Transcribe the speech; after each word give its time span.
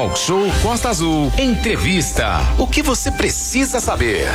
Talk 0.00 0.18
Show 0.18 0.46
Costa 0.62 0.88
Azul. 0.88 1.30
Entrevista. 1.38 2.38
O 2.58 2.66
que 2.66 2.82
você 2.82 3.10
precisa 3.10 3.80
saber? 3.80 4.28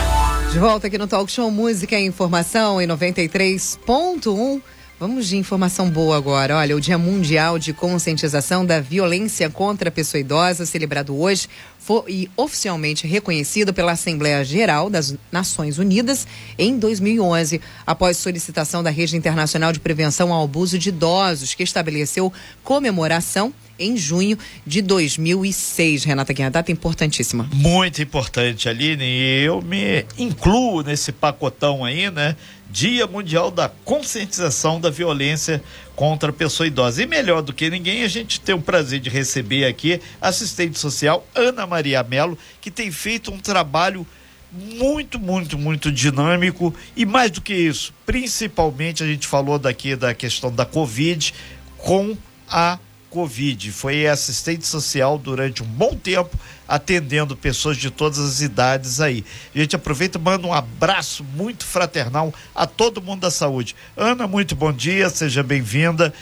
De 0.52 0.60
volta 0.60 0.86
aqui 0.86 0.96
no 0.96 1.08
Talk 1.08 1.32
Show 1.32 1.50
Música 1.50 2.00
e 2.00 2.06
Informação 2.06 2.80
em 2.80 2.88
93.1. 2.88 4.62
Vamos 5.00 5.28
de 5.28 5.38
informação 5.38 5.90
boa 5.90 6.18
agora. 6.18 6.58
Olha, 6.58 6.76
o 6.76 6.80
Dia 6.80 7.00
Mundial 7.00 7.58
de 7.58 7.74
Conscientização 7.74 8.64
da 8.64 8.80
Violência 8.80 9.50
contra 9.50 9.90
a 9.90 9.92
Pessoa 9.92 10.22
Idosa, 10.22 10.68
celebrado 10.68 11.20
hoje, 11.20 11.48
foi 11.80 12.30
oficialmente 12.38 13.08
reconhecido 13.08 13.74
pela 13.74 13.94
Assembleia 13.94 14.46
Geral 14.46 14.88
das 14.88 15.16
Nações 15.32 15.80
Unidas 15.80 16.28
em 16.60 16.78
2011, 16.78 17.60
após 17.88 18.18
solicitação 18.18 18.84
da 18.84 18.92
Rede 18.92 19.18
Internacional 19.18 19.74
de 19.74 19.80
Prevenção 19.80 20.32
ao 20.32 20.44
Abuso 20.44 20.78
de 20.78 20.90
Idosos, 20.90 21.56
que 21.56 21.64
estabeleceu 21.64 22.32
comemoração 22.64 23.52
em 23.78 23.98
junho 23.98 24.38
de 24.66 24.82
2006. 24.82 26.04
Renata 26.04 26.34
Guiar, 26.34 26.52
data 26.52 26.72
importantíssima. 26.72 27.50
Muito 27.54 28.02
importante, 28.02 28.70
Aline, 28.70 29.04
e 29.04 29.44
eu 29.44 29.62
me 29.62 30.06
incluo 30.18 30.82
nesse 30.82 31.12
pacotão 31.12 31.84
aí, 31.84 32.10
né? 32.10 32.36
Dia 32.70 33.08
Mundial 33.08 33.52
da 33.52 33.70
Conscientização 33.70 34.82
da 34.82 34.90
Violência 34.90 35.64
contra 35.96 36.30
a 36.30 36.34
Pessoa 36.34 36.68
Idosa. 36.68 37.04
E 37.04 37.06
melhor 37.06 37.42
do 37.42 37.54
que 37.54 37.70
ninguém, 37.70 38.04
a 38.04 38.08
gente 38.08 38.40
tem 38.40 38.54
o 38.54 38.62
prazer 38.62 39.00
de 39.00 39.10
receber 39.10 39.66
aqui 39.66 40.02
a 40.20 40.28
assistente 40.28 40.78
social 40.78 41.26
Ana 41.34 41.66
Maria 41.66 42.04
Melo, 42.04 42.38
que 42.60 42.70
tem 42.70 42.92
feito 42.92 43.32
um 43.32 43.38
trabalho 43.38 44.06
muito, 44.52 45.20
muito, 45.20 45.58
muito 45.58 45.92
dinâmico 45.92 46.74
e 46.96 47.06
mais 47.06 47.32
do 47.32 47.42
que 47.42 47.54
isso, 47.54 47.94
principalmente 48.06 49.04
a 49.04 49.08
gente 49.08 49.28
falou 49.28 49.60
daqui 49.60 49.96
da 49.96 50.14
questão 50.14 50.52
da 50.52 50.66
Covid 50.66 51.34
com 51.78 52.18
a 52.48 52.80
Covid. 53.16 53.72
Foi 53.72 54.06
assistente 54.06 54.68
social 54.68 55.18
durante 55.18 55.64
um 55.64 55.66
bom 55.66 55.96
tempo, 55.96 56.38
atendendo 56.68 57.38
pessoas 57.38 57.78
de 57.78 57.90
todas 57.90 58.20
as 58.20 58.42
idades 58.42 59.00
aí. 59.00 59.24
A 59.56 59.60
gente 59.60 59.74
aproveita 59.74 60.18
e 60.18 60.22
manda 60.22 60.46
um 60.46 60.54
abraço 60.54 61.24
muito 61.24 61.66
fraternal 61.66 62.34
a 62.54 62.68
todo 62.68 63.02
mundo 63.02 63.22
da 63.22 63.32
saúde. 63.32 63.74
Ana, 63.96 64.28
muito 64.28 64.54
bom 64.54 64.74
dia, 64.74 65.10
seja 65.10 65.42
bem-vinda. 65.42 66.14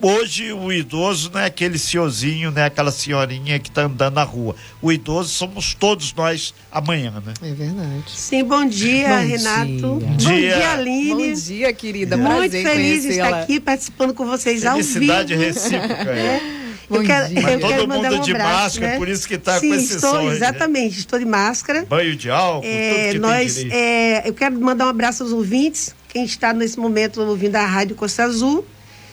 Hoje 0.00 0.52
o 0.52 0.72
idoso 0.72 1.30
não 1.32 1.40
é 1.40 1.46
aquele 1.46 1.76
senhorzinho, 1.76 2.52
né? 2.52 2.66
Aquela 2.66 2.92
senhorinha 2.92 3.58
que 3.58 3.68
está 3.68 3.82
andando 3.82 4.14
na 4.14 4.22
rua. 4.22 4.54
O 4.80 4.92
idoso 4.92 5.28
somos 5.30 5.74
todos 5.74 6.14
nós 6.14 6.54
amanhã, 6.70 7.20
né? 7.24 7.34
É 7.42 7.52
verdade. 7.52 8.04
Sim, 8.06 8.44
bom 8.44 8.64
dia, 8.64 9.08
bom 9.08 9.26
Renato. 9.26 9.66
Dia. 9.66 10.08
Bom 10.08 10.16
dia, 10.16 10.72
Aline. 10.72 11.28
Bom 11.28 11.32
dia, 11.40 11.72
querida. 11.72 12.16
Muito 12.16 12.36
Prazer 12.36 12.66
feliz 12.66 13.02
de 13.02 13.08
estar 13.08 13.40
aqui 13.40 13.58
participando 13.58 14.14
com 14.14 14.24
vocês 14.24 14.64
ao 14.64 14.76
vivo. 14.76 14.88
Felicidade 14.88 15.34
recíproca. 15.34 16.10
É. 16.10 16.40
Bom 16.88 16.96
Eu 16.96 17.04
quero, 17.04 17.26
eu 17.26 17.34
Mas 17.34 17.44
quero 17.44 17.60
todo 17.60 17.88
mandar 17.88 18.10
mundo 18.10 18.20
um 18.20 18.24
de 18.24 18.30
abraço, 18.32 18.54
máscara, 18.62 18.92
né? 18.92 18.98
por 18.98 19.08
isso 19.08 19.28
que 19.28 19.36
tá 19.36 19.60
Sim, 19.60 19.68
com 19.68 19.74
esse 19.74 19.94
estou, 19.96 20.10
som 20.10 20.22
né? 20.22 20.36
Exatamente, 20.36 20.98
estou 20.98 21.18
de 21.18 21.26
máscara. 21.26 21.84
Banho 21.84 22.16
de 22.16 22.30
álcool, 22.30 22.66
É, 22.66 23.08
tudo 23.08 23.12
que 23.12 23.18
nós, 23.18 23.58
é, 23.70 24.28
eu 24.28 24.32
quero 24.32 24.58
mandar 24.58 24.86
um 24.86 24.88
abraço 24.88 25.22
aos 25.22 25.32
ouvintes, 25.32 25.94
quem 26.08 26.24
está 26.24 26.54
nesse 26.54 26.78
momento 26.78 27.20
ouvindo 27.20 27.56
a 27.56 27.66
Rádio 27.66 27.94
Costa 27.94 28.22
Azul, 28.22 28.64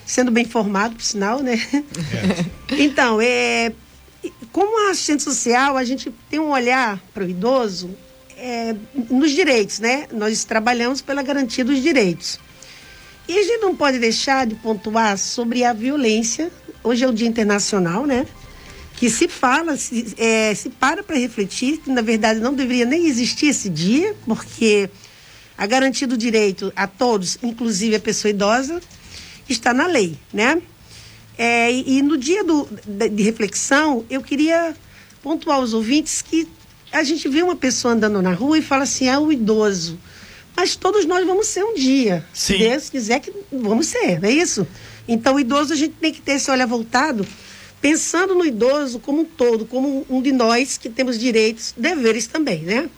sendo 0.05 0.31
bem 0.31 0.43
informado, 0.43 0.95
por 0.95 1.03
sinal, 1.03 1.39
né? 1.39 1.59
Então, 2.77 3.19
é, 3.21 3.71
como 4.51 4.89
assistente 4.89 5.23
social, 5.23 5.77
a 5.77 5.83
gente 5.83 6.13
tem 6.29 6.39
um 6.39 6.51
olhar 6.51 7.01
para 7.13 7.23
o 7.23 7.29
idoso 7.29 7.89
é, 8.37 8.75
nos 9.09 9.31
direitos, 9.31 9.79
né? 9.79 10.07
Nós 10.11 10.43
trabalhamos 10.43 11.01
pela 11.01 11.21
garantia 11.21 11.63
dos 11.63 11.81
direitos. 11.81 12.39
E 13.27 13.37
a 13.37 13.43
gente 13.43 13.61
não 13.61 13.75
pode 13.75 13.97
deixar 13.97 14.45
de 14.45 14.55
pontuar 14.55 15.17
sobre 15.17 15.63
a 15.63 15.73
violência. 15.73 16.51
Hoje 16.83 17.03
é 17.03 17.07
o 17.07 17.13
Dia 17.13 17.27
Internacional, 17.27 18.05
né? 18.05 18.25
Que 18.97 19.09
se 19.09 19.27
fala, 19.27 19.75
se, 19.75 20.13
é, 20.17 20.53
se 20.53 20.69
para 20.69 21.03
para 21.03 21.17
refletir 21.17 21.77
que, 21.79 21.89
na 21.89 22.01
verdade, 22.01 22.39
não 22.39 22.53
deveria 22.53 22.85
nem 22.85 23.07
existir 23.07 23.47
esse 23.47 23.69
dia, 23.69 24.15
porque 24.25 24.89
a 25.57 25.65
garantia 25.65 26.07
do 26.07 26.15
direito 26.15 26.71
a 26.75 26.87
todos, 26.87 27.37
inclusive 27.41 27.95
a 27.95 27.99
pessoa 27.99 28.29
idosa, 28.29 28.79
está 29.53 29.73
na 29.73 29.87
lei, 29.87 30.17
né? 30.33 30.61
É, 31.37 31.71
e, 31.71 31.97
e 31.97 32.01
no 32.01 32.17
dia 32.17 32.43
do, 32.43 32.67
de, 32.85 33.09
de 33.09 33.23
reflexão, 33.23 34.05
eu 34.09 34.21
queria 34.21 34.75
pontuar 35.21 35.57
aos 35.57 35.73
ouvintes 35.73 36.21
que 36.21 36.47
a 36.91 37.03
gente 37.03 37.27
vê 37.27 37.41
uma 37.41 37.55
pessoa 37.55 37.93
andando 37.93 38.21
na 38.21 38.31
rua 38.31 38.57
e 38.57 38.61
fala 38.61 38.83
assim, 38.83 39.07
é 39.07 39.17
o 39.17 39.31
idoso. 39.31 39.99
Mas 40.55 40.75
todos 40.75 41.05
nós 41.05 41.25
vamos 41.25 41.47
ser 41.47 41.63
um 41.63 41.73
dia. 41.73 42.25
Sim. 42.33 42.53
Se 42.53 42.59
Deus 42.59 42.89
quiser 42.89 43.19
que 43.19 43.33
vamos 43.51 43.87
ser, 43.87 44.21
não 44.21 44.29
é 44.29 44.31
isso? 44.31 44.65
Então, 45.07 45.35
o 45.35 45.39
idoso, 45.39 45.73
a 45.73 45.75
gente 45.75 45.95
tem 45.99 46.13
que 46.13 46.21
ter 46.21 46.33
esse 46.33 46.49
olhar 46.49 46.65
voltado, 46.65 47.27
pensando 47.81 48.33
no 48.33 48.45
idoso 48.45 48.99
como 48.99 49.21
um 49.21 49.25
todo, 49.25 49.65
como 49.65 50.05
um 50.09 50.21
de 50.21 50.31
nós 50.31 50.77
que 50.77 50.89
temos 50.89 51.19
direitos, 51.19 51.73
deveres 51.75 52.27
também, 52.27 52.61
né? 52.61 52.89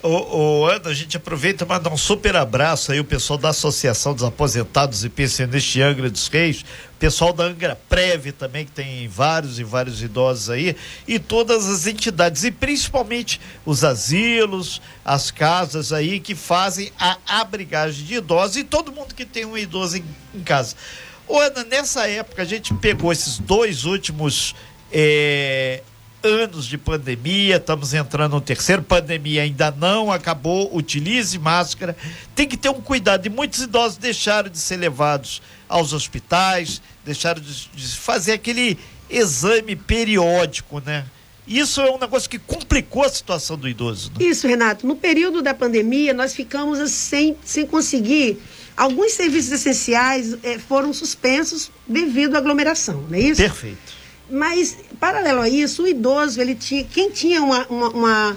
Ô, 0.00 0.64
Ana, 0.64 0.90
a 0.90 0.94
gente 0.94 1.16
aproveita 1.16 1.64
e 1.64 1.66
manda 1.68 1.90
um 1.90 1.96
super 1.96 2.36
abraço 2.36 2.92
aí 2.92 3.00
o 3.00 3.04
pessoal 3.04 3.36
da 3.36 3.48
Associação 3.48 4.14
dos 4.14 4.22
Aposentados 4.22 5.04
e 5.04 5.08
Pensionistas 5.08 5.64
de 5.64 5.82
Angra 5.82 6.08
dos 6.08 6.28
Reis, 6.28 6.64
pessoal 7.00 7.32
da 7.32 7.42
Angra 7.42 7.76
Preve 7.88 8.30
também, 8.30 8.64
que 8.64 8.70
tem 8.70 9.08
vários 9.08 9.58
e 9.58 9.64
vários 9.64 10.00
idosos 10.00 10.50
aí, 10.50 10.76
e 11.06 11.18
todas 11.18 11.68
as 11.68 11.88
entidades, 11.88 12.44
e 12.44 12.52
principalmente 12.52 13.40
os 13.66 13.82
asilos, 13.82 14.80
as 15.04 15.32
casas 15.32 15.92
aí 15.92 16.20
que 16.20 16.36
fazem 16.36 16.92
a 16.96 17.18
abrigagem 17.26 18.04
de 18.04 18.14
idosos 18.14 18.56
e 18.56 18.62
todo 18.62 18.92
mundo 18.92 19.16
que 19.16 19.24
tem 19.24 19.44
um 19.44 19.58
idoso 19.58 19.96
em, 19.96 20.04
em 20.32 20.44
casa. 20.44 20.76
Ô, 21.26 21.40
Ana, 21.40 21.64
nessa 21.64 22.06
época 22.06 22.42
a 22.42 22.44
gente 22.44 22.72
pegou 22.74 23.10
esses 23.12 23.38
dois 23.38 23.84
últimos. 23.84 24.54
eh, 24.92 25.82
anos 26.22 26.66
de 26.66 26.76
pandemia, 26.76 27.56
estamos 27.56 27.94
entrando 27.94 28.32
no 28.32 28.40
terceiro, 28.40 28.82
pandemia 28.82 29.42
ainda 29.42 29.70
não 29.70 30.10
acabou, 30.10 30.74
utilize 30.74 31.38
máscara, 31.38 31.96
tem 32.34 32.46
que 32.46 32.56
ter 32.56 32.68
um 32.68 32.80
cuidado, 32.80 33.26
e 33.26 33.28
muitos 33.28 33.62
idosos 33.62 33.98
deixaram 33.98 34.48
de 34.50 34.58
ser 34.58 34.76
levados 34.76 35.40
aos 35.68 35.92
hospitais, 35.92 36.82
deixaram 37.04 37.40
de, 37.40 37.68
de 37.74 37.96
fazer 37.96 38.32
aquele 38.32 38.78
exame 39.08 39.76
periódico, 39.76 40.80
né? 40.84 41.04
Isso 41.46 41.80
é 41.80 41.90
um 41.90 41.98
negócio 41.98 42.28
que 42.28 42.38
complicou 42.38 43.04
a 43.04 43.08
situação 43.08 43.56
do 43.56 43.66
idoso. 43.66 44.10
Né? 44.10 44.26
Isso, 44.26 44.46
Renato. 44.46 44.86
No 44.86 44.94
período 44.94 45.40
da 45.40 45.54
pandemia, 45.54 46.12
nós 46.12 46.34
ficamos 46.34 46.78
assim, 46.78 47.36
sem 47.42 47.66
conseguir. 47.66 48.38
Alguns 48.76 49.12
serviços 49.12 49.50
essenciais 49.50 50.36
eh, 50.42 50.58
foram 50.58 50.92
suspensos 50.92 51.70
devido 51.86 52.36
à 52.36 52.38
aglomeração, 52.38 53.02
não 53.08 53.16
é 53.16 53.20
isso? 53.20 53.40
Perfeito. 53.40 53.97
Mas, 54.30 54.76
paralelo 55.00 55.40
a 55.40 55.48
isso, 55.48 55.82
o 55.84 55.88
idoso, 55.88 56.40
ele 56.40 56.54
tinha. 56.54 56.84
Quem 56.84 57.10
tinha 57.10 57.42
uma, 57.42 57.66
uma, 57.68 57.88
uma, 57.88 58.36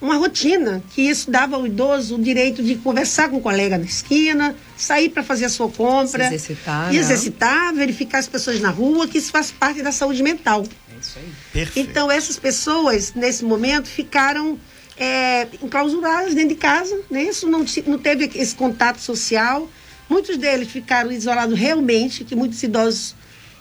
uma 0.00 0.16
rotina, 0.16 0.82
que 0.94 1.02
isso 1.02 1.30
dava 1.30 1.56
ao 1.56 1.66
idoso 1.66 2.16
o 2.16 2.22
direito 2.22 2.62
de 2.62 2.76
conversar 2.76 3.28
com 3.30 3.36
o 3.38 3.40
colega 3.40 3.78
na 3.78 3.84
esquina, 3.84 4.54
sair 4.76 5.08
para 5.08 5.22
fazer 5.22 5.46
a 5.46 5.48
sua 5.48 5.68
compra. 5.68 6.28
Se 6.28 6.34
exercitar, 6.34 6.92
né? 6.92 6.98
exercitar, 6.98 7.74
verificar 7.74 8.18
as 8.18 8.28
pessoas 8.28 8.60
na 8.60 8.70
rua, 8.70 9.08
que 9.08 9.18
isso 9.18 9.30
faz 9.32 9.50
parte 9.50 9.82
da 9.82 9.90
saúde 9.92 10.22
mental. 10.22 10.62
É 10.94 11.00
isso 11.00 11.18
aí. 11.18 11.32
Perfeito. 11.52 11.88
Então, 11.90 12.10
essas 12.10 12.38
pessoas, 12.38 13.14
nesse 13.14 13.44
momento, 13.44 13.88
ficaram 13.88 14.58
é, 14.96 15.46
enclausuradas 15.62 16.34
dentro 16.34 16.50
de 16.50 16.54
casa, 16.56 17.00
né? 17.10 17.22
Isso 17.22 17.48
não, 17.48 17.66
se- 17.66 17.84
não 17.86 17.98
teve 17.98 18.30
esse 18.34 18.54
contato 18.54 18.98
social. 19.00 19.68
Muitos 20.08 20.36
deles 20.36 20.68
ficaram 20.68 21.10
isolados 21.12 21.58
realmente, 21.58 22.24
que 22.24 22.34
muitos 22.36 22.62
idosos, 22.62 23.14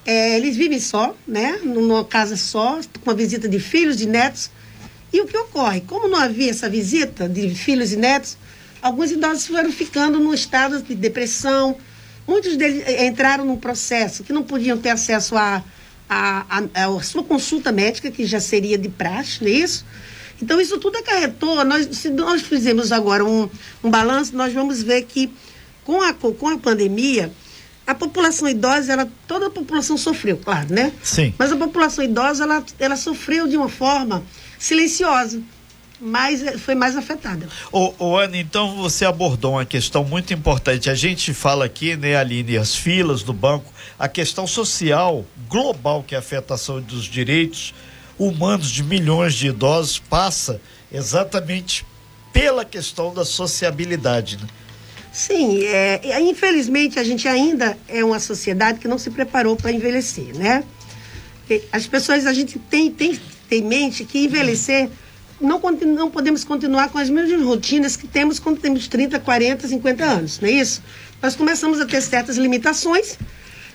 é, 0.07 0.37
eles 0.37 0.55
vivem 0.55 0.79
só, 0.79 1.13
né? 1.27 1.59
Numa 1.63 2.03
casa 2.05 2.35
só, 2.37 2.79
com 3.03 3.11
a 3.11 3.13
visita 3.13 3.47
de 3.47 3.59
filhos, 3.59 3.97
de 3.97 4.07
netos. 4.07 4.49
E 5.11 5.21
o 5.21 5.25
que 5.27 5.37
ocorre? 5.37 5.81
Como 5.81 6.07
não 6.07 6.17
havia 6.17 6.49
essa 6.49 6.69
visita 6.69 7.27
de 7.29 7.53
filhos 7.53 7.91
e 7.91 7.97
netos, 7.97 8.37
alguns 8.81 9.11
idosos 9.11 9.45
foram 9.47 9.71
ficando 9.71 10.17
num 10.19 10.33
estado 10.33 10.81
de 10.81 10.95
depressão. 10.95 11.77
Muitos 12.25 12.55
deles 12.57 12.83
eh, 12.87 13.05
entraram 13.05 13.45
num 13.45 13.57
processo 13.57 14.23
que 14.23 14.33
não 14.33 14.43
podiam 14.43 14.77
ter 14.77 14.89
acesso 14.89 15.35
a, 15.37 15.63
a, 16.09 16.59
a, 16.73 16.85
a 16.85 17.03
sua 17.03 17.23
consulta 17.23 17.71
médica, 17.71 18.09
que 18.09 18.25
já 18.25 18.39
seria 18.39 18.77
de 18.77 18.89
praxe, 18.89 19.43
não 19.43 19.49
é 19.49 19.55
isso? 19.55 19.85
Então, 20.41 20.61
isso 20.61 20.77
tudo 20.77 20.97
acarretou. 20.97 21.63
Nós, 21.65 21.87
se 21.97 22.09
nós 22.09 22.41
fizermos 22.41 22.91
agora 22.91 23.25
um, 23.25 23.49
um 23.83 23.89
balanço, 23.89 24.35
nós 24.35 24.53
vamos 24.53 24.83
ver 24.83 25.03
que 25.03 25.29
com 25.83 26.01
a, 26.01 26.13
co- 26.13 26.33
com 26.33 26.49
a 26.49 26.57
pandemia, 26.57 27.31
a 27.87 27.95
população 27.95 28.49
idosa, 28.49 28.91
ela, 28.91 29.07
toda 29.25 29.47
a 29.47 29.49
população 29.49 29.97
sofreu, 29.97 30.35
claro, 30.37 30.73
né? 30.73 30.91
Sim. 31.01 31.33
Mas 31.37 31.53
a 31.53 31.55
população 31.55 32.03
idosa, 32.03 32.43
ela, 32.43 32.63
ela 32.77 32.97
sofreu 32.97 33.47
de 33.47 33.55
uma 33.55 33.69
forma 33.69 34.23
silenciosa, 34.59 35.41
mas 35.97 36.43
eh, 36.43 36.57
foi 36.57 36.75
mais 36.75 36.97
afetada. 36.97 37.47
Ô, 37.71 37.93
ô, 37.97 38.17
Ana, 38.17 38.37
então 38.37 38.75
você 38.75 39.05
abordou 39.05 39.53
uma 39.53 39.65
questão 39.65 40.03
muito 40.03 40.33
importante. 40.33 40.89
A 40.89 40.95
gente 40.95 41.33
fala 41.33 41.63
aqui, 41.63 41.95
né, 41.95 42.17
Aline, 42.17 42.57
as 42.57 42.75
filas 42.75 43.23
do 43.23 43.31
banco, 43.31 43.71
a 43.97 44.09
questão 44.09 44.45
social 44.45 45.25
global 45.47 46.03
que 46.03 46.13
é 46.13 46.17
a 46.17 46.19
afetação 46.19 46.81
dos 46.81 47.05
direitos 47.05 47.73
humanos 48.19 48.69
de 48.69 48.83
milhões 48.83 49.33
de 49.33 49.47
idosos 49.47 49.97
passa 49.97 50.59
exatamente 50.91 51.85
pela 52.33 52.65
questão 52.65 53.13
da 53.13 53.23
sociabilidade, 53.23 54.37
né? 54.37 54.47
Sim, 55.17 55.63
é, 55.63 56.21
infelizmente 56.21 56.99
a 56.99 57.03
gente 57.03 57.27
ainda 57.27 57.75
é 57.87 58.05
uma 58.05 58.19
sociedade 58.19 58.77
que 58.77 58.87
não 58.87 58.99
se 58.99 59.09
preparou 59.09 59.55
para 59.55 59.71
envelhecer, 59.71 60.37
né? 60.37 60.63
as 61.71 61.87
pessoas, 61.87 62.27
a 62.27 62.33
gente 62.33 62.59
tem, 62.59 62.91
tem, 62.91 63.19
tem 63.49 63.63
em 63.63 63.65
mente 63.65 64.05
que 64.05 64.19
envelhecer, 64.19 64.87
não, 65.41 65.59
não 65.87 66.11
podemos 66.11 66.43
continuar 66.43 66.89
com 66.89 66.99
as 66.99 67.09
mesmas 67.09 67.41
rotinas 67.41 67.95
que 67.95 68.07
temos 68.07 68.37
quando 68.37 68.59
temos 68.59 68.87
30, 68.87 69.19
40, 69.19 69.67
50 69.67 70.05
anos, 70.05 70.39
não 70.39 70.49
é 70.49 70.51
isso? 70.51 70.83
Nós 71.19 71.35
começamos 71.35 71.81
a 71.81 71.87
ter 71.87 71.99
certas 71.99 72.37
limitações, 72.37 73.17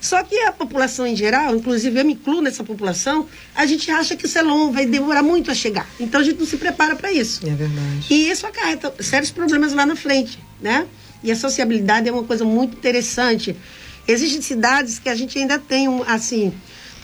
só 0.00 0.22
que 0.22 0.38
a 0.42 0.52
população 0.52 1.04
em 1.04 1.16
geral, 1.16 1.56
inclusive 1.56 1.98
eu 1.98 2.04
me 2.04 2.12
incluo 2.12 2.40
nessa 2.40 2.62
população, 2.62 3.26
a 3.52 3.66
gente 3.66 3.90
acha 3.90 4.14
que 4.14 4.26
o 4.26 4.28
salão 4.28 4.70
vai 4.70 4.86
demorar 4.86 5.24
muito 5.24 5.50
a 5.50 5.54
chegar. 5.56 5.88
Então 5.98 6.20
a 6.20 6.24
gente 6.24 6.38
não 6.38 6.46
se 6.46 6.56
prepara 6.56 6.94
para 6.94 7.10
isso. 7.10 7.44
É 7.44 7.50
verdade. 7.50 8.06
E 8.08 8.30
isso 8.30 8.46
acarreta 8.46 8.94
sérios 9.00 9.32
problemas 9.32 9.72
lá 9.72 9.84
na 9.84 9.96
frente, 9.96 10.38
né? 10.60 10.86
E 11.22 11.30
a 11.30 11.36
sociabilidade 11.36 12.08
é 12.08 12.12
uma 12.12 12.24
coisa 12.24 12.44
muito 12.44 12.76
interessante. 12.76 13.56
Existem 14.06 14.40
cidades 14.42 14.98
que 14.98 15.08
a 15.08 15.14
gente 15.14 15.38
ainda 15.38 15.58
tem, 15.58 15.88
um, 15.88 16.02
assim, 16.02 16.52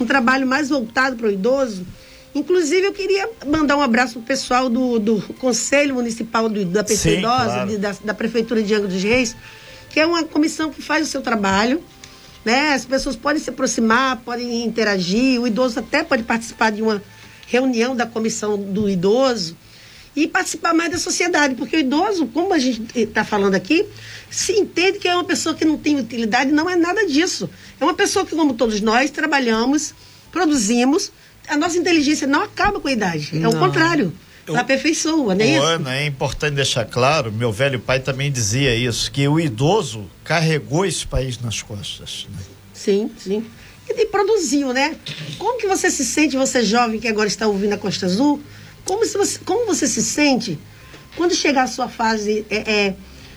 um 0.01 0.05
trabalho 0.07 0.47
mais 0.47 0.69
voltado 0.69 1.17
para 1.17 1.29
o 1.29 1.31
idoso. 1.31 1.87
Inclusive, 2.35 2.87
eu 2.87 2.93
queria 2.93 3.29
mandar 3.47 3.77
um 3.77 3.81
abraço 3.83 4.15
para 4.15 4.21
o 4.21 4.23
pessoal 4.25 4.69
do, 4.69 4.99
do 4.99 5.21
Conselho 5.35 5.95
Municipal 5.95 6.49
do, 6.49 6.65
da 6.65 6.85
Pessoa 6.85 7.15
Sim, 7.15 7.21
Idosa, 7.21 7.45
claro. 7.45 7.71
de- 7.71 7.79
da, 7.79 7.95
da 8.05 8.15
Prefeitura 8.15 8.63
de 8.63 8.75
Angra 8.75 8.89
dos 8.89 9.03
Reis, 9.03 9.35
que 9.91 9.99
é 10.01 10.07
uma 10.07 10.25
comissão 10.25 10.71
que 10.71 10.83
faz 10.83 11.07
o 11.07 11.11
seu 11.11 11.21
trabalho. 11.23 11.83
Né? 12.45 12.73
As 12.75 12.85
pessoas 12.85 13.17
podem 13.17 13.43
se 13.43 13.51
aproximar, 13.51 14.19
podem 14.25 14.65
interagir, 14.65 15.41
o 15.41 15.47
idoso 15.47 15.79
até 15.79 16.03
pode 16.03 16.23
participar 16.25 16.71
de 16.71 16.83
uma 16.83 17.03
reunião 17.47 17.97
da 17.97 18.07
comissão 18.07 18.59
do 18.59 18.89
idoso 18.89 19.57
e 20.23 20.27
participar 20.29 20.75
mais 20.75 20.91
da 20.91 20.99
sociedade, 20.99 21.55
porque 21.55 21.77
o 21.77 21.81
idoso, 21.81 22.27
como 22.27 22.53
a 22.53 22.59
gente 22.59 22.83
está 22.99 23.25
falando 23.25 23.55
aqui, 23.55 23.85
se 24.31 24.53
entende 24.53 24.99
que 24.99 25.07
é 25.07 25.15
uma 25.15 25.25
pessoa 25.25 25.55
que 25.55 25.65
não 25.65 25.79
tem 25.79 25.99
utilidade, 25.99 26.51
não 26.51 26.69
é 26.69 26.75
nada 26.77 27.07
disso. 27.07 27.49
É 27.81 27.85
uma 27.85 27.95
pessoa 27.95 28.27
que, 28.27 28.35
como 28.35 28.55
todos 28.55 28.81
nós, 28.81 29.11
trabalhamos, 29.11 29.95
produzimos, 30.33 31.13
a 31.49 31.57
nossa 31.57 31.79
inteligência 31.79 32.27
não 32.27 32.43
acaba 32.43 32.81
com 32.81 32.89
a 32.89 32.93
idade, 32.93 33.31
é 33.35 33.39
o 33.49 33.53
Não. 33.53 33.59
contrário, 33.59 34.13
ela 34.47 34.61
aperfeiçoa, 34.61 35.35
não 35.35 35.45
é? 35.45 35.57
Ana, 35.57 35.95
é 35.97 36.07
importante 36.07 36.55
deixar 36.55 36.85
claro, 36.85 37.31
meu 37.33 37.53
velho 37.53 37.79
pai 37.79 38.01
também 38.01 38.31
dizia 38.33 38.75
isso, 38.75 39.11
que 39.13 39.27
o 39.29 39.39
idoso 39.39 40.11
carregou 40.25 40.85
esse 40.85 41.07
país 41.07 41.39
nas 41.39 41.63
costas. 41.63 42.27
né? 42.31 42.39
Sim, 42.73 43.11
sim. 43.19 43.45
E, 43.89 44.03
e 44.03 44.07
produziu, 44.07 44.73
né? 44.73 44.97
Como 45.39 45.59
que 45.59 45.67
você 45.67 45.91
se 45.91 46.05
sente, 46.05 46.37
você 46.37 46.63
jovem 46.63 46.99
que 47.01 47.09
agora 47.09 47.29
está 47.29 47.47
ouvindo 47.47 47.73
a 47.75 47.79
Costa 47.79 48.07
Azul, 48.07 48.41
como, 48.89 49.05
você, 49.05 49.39
como 49.45 49.67
você 49.67 49.87
se 49.87 50.03
sente 50.03 50.59
quando 51.15 51.35
chegar 51.35 51.65
a 51.65 51.67
sua 51.67 51.91
fase 51.91 52.47
é, 52.49 52.57
é, 52.57 52.97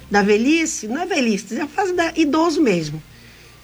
da 0.09 0.21
velhice, 0.21 0.87
não 0.87 1.01
é 1.01 1.05
velhice, 1.05 1.57
é 1.57 1.61
a 1.61 1.67
fase 1.67 1.93
da 1.93 2.13
idoso 2.15 2.61
mesmo. 2.61 3.03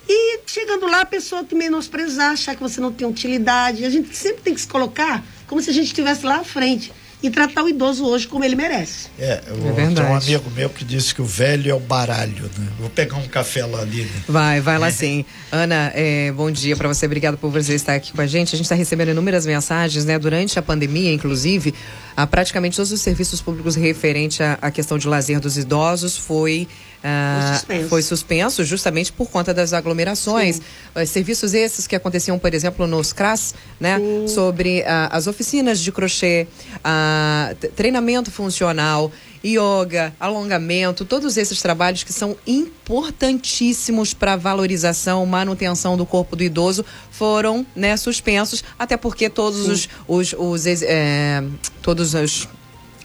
E 0.09 0.39
chegando 0.45 0.85
lá, 0.85 1.01
a 1.01 1.05
pessoa 1.05 1.45
te 1.45 1.55
menosprezar, 1.55 2.31
achar 2.33 2.55
que 2.55 2.61
você 2.61 2.81
não 2.81 2.91
tem 2.91 3.07
utilidade. 3.07 3.85
A 3.85 3.89
gente 3.89 4.15
sempre 4.15 4.41
tem 4.41 4.53
que 4.53 4.61
se 4.61 4.67
colocar 4.67 5.23
como 5.47 5.61
se 5.61 5.69
a 5.69 5.73
gente 5.73 5.87
estivesse 5.87 6.25
lá 6.25 6.37
à 6.37 6.43
frente 6.43 6.91
e 7.21 7.31
tratar 7.31 7.63
o 7.63 7.69
idoso 7.69 8.05
hoje 8.05 8.27
como 8.27 8.43
ele 8.43 8.55
merece. 8.55 9.07
É, 9.17 9.41
eu, 9.47 9.55
É 9.69 9.71
verdade. 9.71 9.95
tem 9.95 10.05
um 10.05 10.15
amigo 10.15 10.51
meu 10.51 10.69
que 10.69 10.85
disse 10.85 11.15
que 11.15 11.21
o 11.21 11.25
velho 11.25 11.71
é 11.71 11.73
o 11.73 11.79
baralho, 11.79 12.43
né? 12.57 12.67
Vou 12.79 12.89
pegar 12.91 13.17
um 13.17 13.27
café 13.27 13.65
lá 13.65 13.81
ali. 13.81 14.03
Né? 14.03 14.23
Vai, 14.27 14.61
vai 14.61 14.77
lá 14.77 14.91
sim. 14.91 15.25
Ana, 15.51 15.91
é, 15.95 16.31
bom 16.31 16.51
dia 16.51 16.75
para 16.75 16.87
você. 16.87 17.07
Obrigada 17.07 17.35
por 17.35 17.49
você 17.49 17.73
estar 17.73 17.95
aqui 17.95 18.13
com 18.13 18.21
a 18.21 18.27
gente. 18.27 18.49
A 18.49 18.57
gente 18.57 18.65
está 18.65 18.75
recebendo 18.75 19.09
inúmeras 19.09 19.45
mensagens, 19.47 20.05
né? 20.05 20.19
Durante 20.19 20.59
a 20.59 20.61
pandemia, 20.61 21.11
inclusive, 21.11 21.73
a 22.15 22.27
praticamente 22.27 22.75
todos 22.75 22.91
os 22.91 23.01
serviços 23.01 23.41
públicos 23.41 23.75
referente 23.75 24.43
à, 24.43 24.59
à 24.61 24.69
questão 24.69 24.97
de 24.97 25.07
lazer 25.07 25.39
dos 25.39 25.57
idosos 25.57 26.17
foi 26.17 26.67
ah, 27.03 27.41
Foi 27.43 27.55
suspenso. 27.57 27.89
foi 27.89 28.01
suspenso 28.01 28.63
justamente 28.63 29.11
por 29.13 29.29
conta 29.29 29.53
das 29.53 29.71
aglomerações. 29.73 30.59
Ah, 30.95 31.05
serviços 31.05 31.53
esses 31.53 31.85
que 31.87 31.95
aconteciam, 31.95 32.37
por 32.39 32.53
exemplo, 32.53 32.85
nos 32.87 33.13
CRAS, 33.13 33.53
né? 33.79 33.97
Sobre 34.27 34.83
ah, 34.83 35.09
as 35.11 35.27
oficinas 35.27 35.79
de 35.79 35.91
crochê, 35.91 36.47
ah, 36.83 37.53
treinamento 37.75 38.31
funcional, 38.31 39.11
yoga, 39.45 40.13
alongamento, 40.19 41.05
todos 41.05 41.37
esses 41.37 41.61
trabalhos 41.61 42.03
que 42.03 42.11
são 42.11 42.35
importantíssimos 42.47 44.13
para 44.13 44.33
a 44.33 44.35
valorização, 44.35 45.25
manutenção 45.25 45.95
do 45.95 46.05
corpo 46.05 46.35
do 46.35 46.43
idoso 46.43 46.83
foram 47.11 47.65
né, 47.75 47.95
suspensos, 47.97 48.63
até 48.77 48.97
porque 48.97 49.29
todos 49.29 49.67
os, 49.67 49.89
os, 50.07 50.33
os 50.37 50.65
ex- 50.65 50.81
é, 50.83 51.43
todos 51.81 52.13
os 52.13 52.47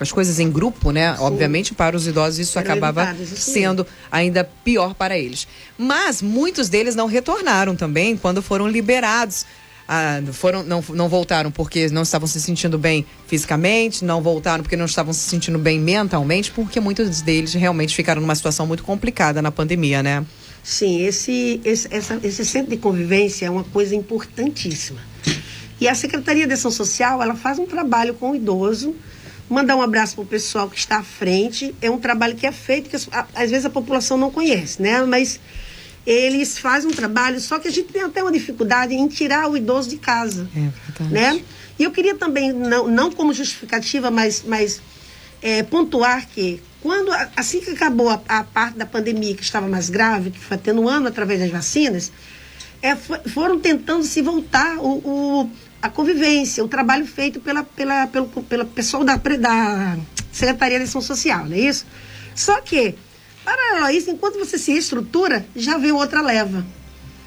as 0.02 0.12
coisas 0.12 0.38
em 0.40 0.50
grupo, 0.50 0.90
né? 0.90 1.16
Obviamente, 1.20 1.72
para 1.74 1.96
os 1.96 2.06
idosos 2.06 2.38
isso 2.40 2.58
Eram 2.58 2.70
acabava 2.72 3.16
sendo 3.26 3.86
ainda 4.10 4.44
pior 4.64 4.94
para 4.94 5.16
eles. 5.18 5.46
Mas 5.78 6.20
muitos 6.20 6.68
deles 6.68 6.94
não 6.94 7.06
retornaram 7.06 7.74
também 7.76 8.16
quando 8.16 8.42
foram 8.42 8.68
liberados. 8.68 9.46
Ah, 9.88 10.20
foram, 10.32 10.62
não, 10.62 10.82
não 10.90 11.08
voltaram 11.08 11.50
porque 11.50 11.88
não 11.88 12.02
estavam 12.02 12.26
se 12.26 12.40
sentindo 12.40 12.78
bem 12.78 13.04
fisicamente, 13.26 14.04
não 14.04 14.22
voltaram 14.22 14.62
porque 14.62 14.76
não 14.76 14.86
estavam 14.86 15.12
se 15.12 15.20
sentindo 15.28 15.58
bem 15.58 15.78
mentalmente, 15.80 16.50
porque 16.52 16.78
muitos 16.80 17.20
deles 17.20 17.52
realmente 17.52 17.94
ficaram 17.94 18.20
numa 18.22 18.34
situação 18.34 18.66
muito 18.66 18.84
complicada 18.84 19.42
na 19.42 19.50
pandemia, 19.50 20.02
né? 20.02 20.24
Sim, 20.62 21.04
esse, 21.04 21.60
esse, 21.64 21.88
essa- 21.90 22.18
esse 22.22 22.44
centro 22.46 22.70
de 22.70 22.76
convivência 22.76 23.46
é 23.46 23.50
uma 23.50 23.64
coisa 23.64 23.94
importantíssima. 23.96 25.00
E 25.80 25.88
a 25.88 25.94
Secretaria 25.96 26.46
de 26.46 26.52
Ação 26.54 26.70
Social, 26.70 27.20
ela 27.20 27.34
faz 27.34 27.58
um 27.58 27.66
trabalho 27.66 28.14
com 28.14 28.30
o 28.30 28.36
idoso, 28.36 28.94
mandar 29.48 29.76
um 29.76 29.82
abraço 29.82 30.14
para 30.14 30.22
o 30.22 30.26
pessoal 30.26 30.68
que 30.68 30.78
está 30.78 30.98
à 30.98 31.02
frente. 31.02 31.74
É 31.82 31.90
um 31.90 31.98
trabalho 31.98 32.34
que 32.36 32.46
é 32.46 32.52
feito, 32.52 32.88
que 32.88 32.96
às 32.96 33.50
vezes 33.50 33.64
a 33.64 33.70
população 33.70 34.16
não 34.16 34.30
conhece, 34.30 34.80
né? 34.80 35.02
Mas 35.02 35.38
eles 36.06 36.58
fazem 36.58 36.90
um 36.90 36.94
trabalho, 36.94 37.38
só 37.40 37.58
que 37.58 37.68
a 37.68 37.70
gente 37.70 37.92
tem 37.92 38.02
até 38.02 38.22
uma 38.22 38.32
dificuldade 38.32 38.92
em 38.94 39.06
tirar 39.06 39.48
o 39.48 39.56
idoso 39.56 39.88
de 39.88 39.96
casa 39.98 40.48
É 40.56 40.60
verdade. 40.60 41.12
né? 41.38 41.44
E 41.78 41.84
eu 41.84 41.90
queria 41.90 42.14
também, 42.16 42.52
não, 42.52 42.88
não 42.88 43.10
como 43.10 43.32
justificativa, 43.32 44.10
mas, 44.10 44.42
mas 44.46 44.80
é, 45.40 45.62
pontuar 45.62 46.26
que 46.28 46.60
quando, 46.82 47.10
assim 47.36 47.60
que 47.60 47.70
acabou 47.70 48.08
a, 48.10 48.20
a 48.28 48.42
parte 48.44 48.76
da 48.76 48.84
pandemia 48.84 49.34
que 49.36 49.42
estava 49.42 49.68
mais 49.68 49.88
grave, 49.88 50.30
que 50.32 50.38
foi 50.40 50.56
tendo 50.58 50.88
ano 50.88 51.06
através 51.08 51.38
das 51.38 51.50
vacinas, 51.50 52.10
é, 52.82 52.96
fo- 52.96 53.20
foram 53.32 53.60
tentando 53.60 54.02
se 54.02 54.20
voltar 54.20 54.78
o, 54.78 54.98
o- 55.44 55.50
a 55.82 55.88
convivência, 55.88 56.64
o 56.64 56.68
trabalho 56.68 57.04
feito 57.04 57.40
pela, 57.40 57.64
pela, 57.64 58.06
pelo, 58.06 58.26
pelo 58.28 58.64
pessoal 58.66 59.02
da, 59.02 59.16
da 59.16 59.98
Secretaria 60.30 60.78
de 60.78 60.84
Ação 60.84 61.00
Social, 61.00 61.44
não 61.44 61.56
é 61.56 61.60
isso? 61.60 61.84
Só 62.36 62.60
que, 62.60 62.94
paralelo 63.44 63.86
a 63.86 63.92
isso, 63.92 64.08
enquanto 64.08 64.38
você 64.38 64.56
se 64.56 64.72
estrutura, 64.72 65.44
já 65.56 65.76
vem 65.76 65.90
outra 65.90 66.22
leva. 66.22 66.64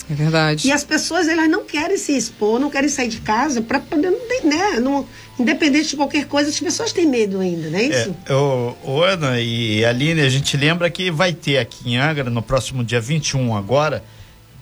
É 0.09 0.13
verdade. 0.13 0.67
E 0.67 0.71
as 0.71 0.83
pessoas, 0.83 1.27
elas 1.27 1.49
não 1.49 1.65
querem 1.65 1.97
se 1.97 2.15
expor, 2.15 2.59
não 2.59 2.69
querem 2.69 2.87
sair 2.87 3.09
de 3.09 3.19
casa 3.21 3.61
para 3.61 3.79
poder, 3.79 4.11
não 4.11 4.19
tem, 4.27 4.45
né? 4.45 4.79
Não, 4.79 5.05
independente 5.37 5.89
de 5.89 5.95
qualquer 5.95 6.25
coisa, 6.25 6.49
as 6.49 6.59
pessoas 6.59 6.93
têm 6.93 7.07
medo 7.07 7.39
ainda, 7.39 7.69
não 7.69 7.79
é 7.79 7.83
isso? 7.83 8.15
É, 8.25 8.33
ô, 8.33 8.75
ô, 8.83 9.03
Ana 9.03 9.41
e 9.41 9.83
Aline, 9.83 10.21
a 10.21 10.29
gente 10.29 10.55
lembra 10.55 10.89
que 10.89 11.09
vai 11.11 11.33
ter 11.33 11.57
aqui 11.57 11.89
em 11.89 11.97
Angra, 11.97 12.29
no 12.29 12.41
próximo 12.41 12.83
dia 12.83 13.01
21 13.01 13.55
agora, 13.55 14.03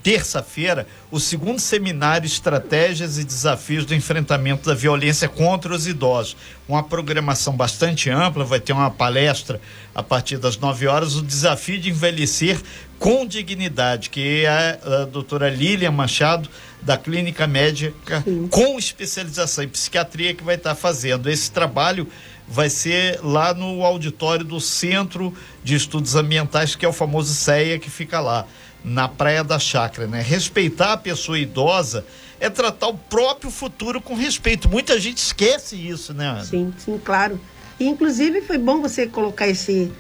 terça-feira, 0.04 0.86
o 1.10 1.20
segundo 1.20 1.60
seminário 1.60 2.28
Estratégias 2.28 3.18
e 3.18 3.24
Desafios 3.24 3.86
do 3.86 3.96
Enfrentamento 3.96 4.68
da 4.68 4.76
Violência 4.76 5.30
contra 5.30 5.74
os 5.74 5.88
Idosos. 5.88 6.36
Uma 6.68 6.84
programação 6.84 7.56
bastante 7.56 8.10
ampla, 8.10 8.44
vai 8.44 8.60
ter 8.60 8.74
uma 8.74 8.92
palestra 8.92 9.62
a 9.96 10.04
partir 10.04 10.38
das 10.38 10.58
9 10.58 10.88
horas, 10.88 11.16
o 11.16 11.22
desafio 11.22 11.80
de 11.80 11.90
envelhecer 11.90 12.60
com 13.00 13.26
dignidade, 13.26 14.10
que 14.10 14.46
é 14.46 14.80
a, 14.84 15.06
doutora 15.06 15.50
Lilian 15.50 15.92
Machado, 15.92 16.50
da 16.82 16.98
Clínica 16.98 17.48
Médica, 17.48 18.24
com 18.50 18.78
especialização 18.78 19.64
em 19.64 19.70
psiquiatria, 19.70 20.34
que 20.34 20.44
vai 20.44 20.56
estar 20.56 20.76
fazendo. 20.76 21.30
Esse 21.30 21.50
trabalho 21.50 22.08
vai 22.48 22.70
ser 22.70 23.20
lá 23.22 23.54
no 23.54 23.84
auditório 23.84 24.44
do 24.44 24.60
Centro 24.60 25.34
de 25.64 25.76
Estudos 25.76 26.16
Ambientais, 26.16 26.76
que 26.76 26.86
é 26.86 26.90
o 26.90 26.94
famoso 26.94 27.34
CEA, 27.34 27.80
que 27.80 27.90
fica 27.90 28.20
lá, 28.20 28.46
na 28.84 29.08
Praia 29.08 29.44
da 29.44 29.58
Chácara, 29.58 30.08
né? 30.08 30.22
Respeitar 30.22 30.94
a 30.94 30.98
pessoa 30.98 31.40
idosa 31.40 32.06
é 32.40 32.50
tratar 32.50 32.88
o 32.88 32.98
próprio 32.98 33.50
futuro 33.50 34.02
com 34.02 34.14
respeito. 34.16 34.68
Muita 34.68 35.00
gente 35.00 35.18
esquece 35.18 35.76
isso, 35.76 36.14
né, 36.14 36.28
Ana? 36.28 36.44
Sim, 36.44 36.74
sim, 36.78 37.00
claro. 37.04 37.40
E, 37.80 37.88
inclusive, 37.88 38.42
foi 38.42 38.58
bom 38.58 38.82
você 38.82 39.08
colocar 39.08 39.48
esse, 39.48 39.92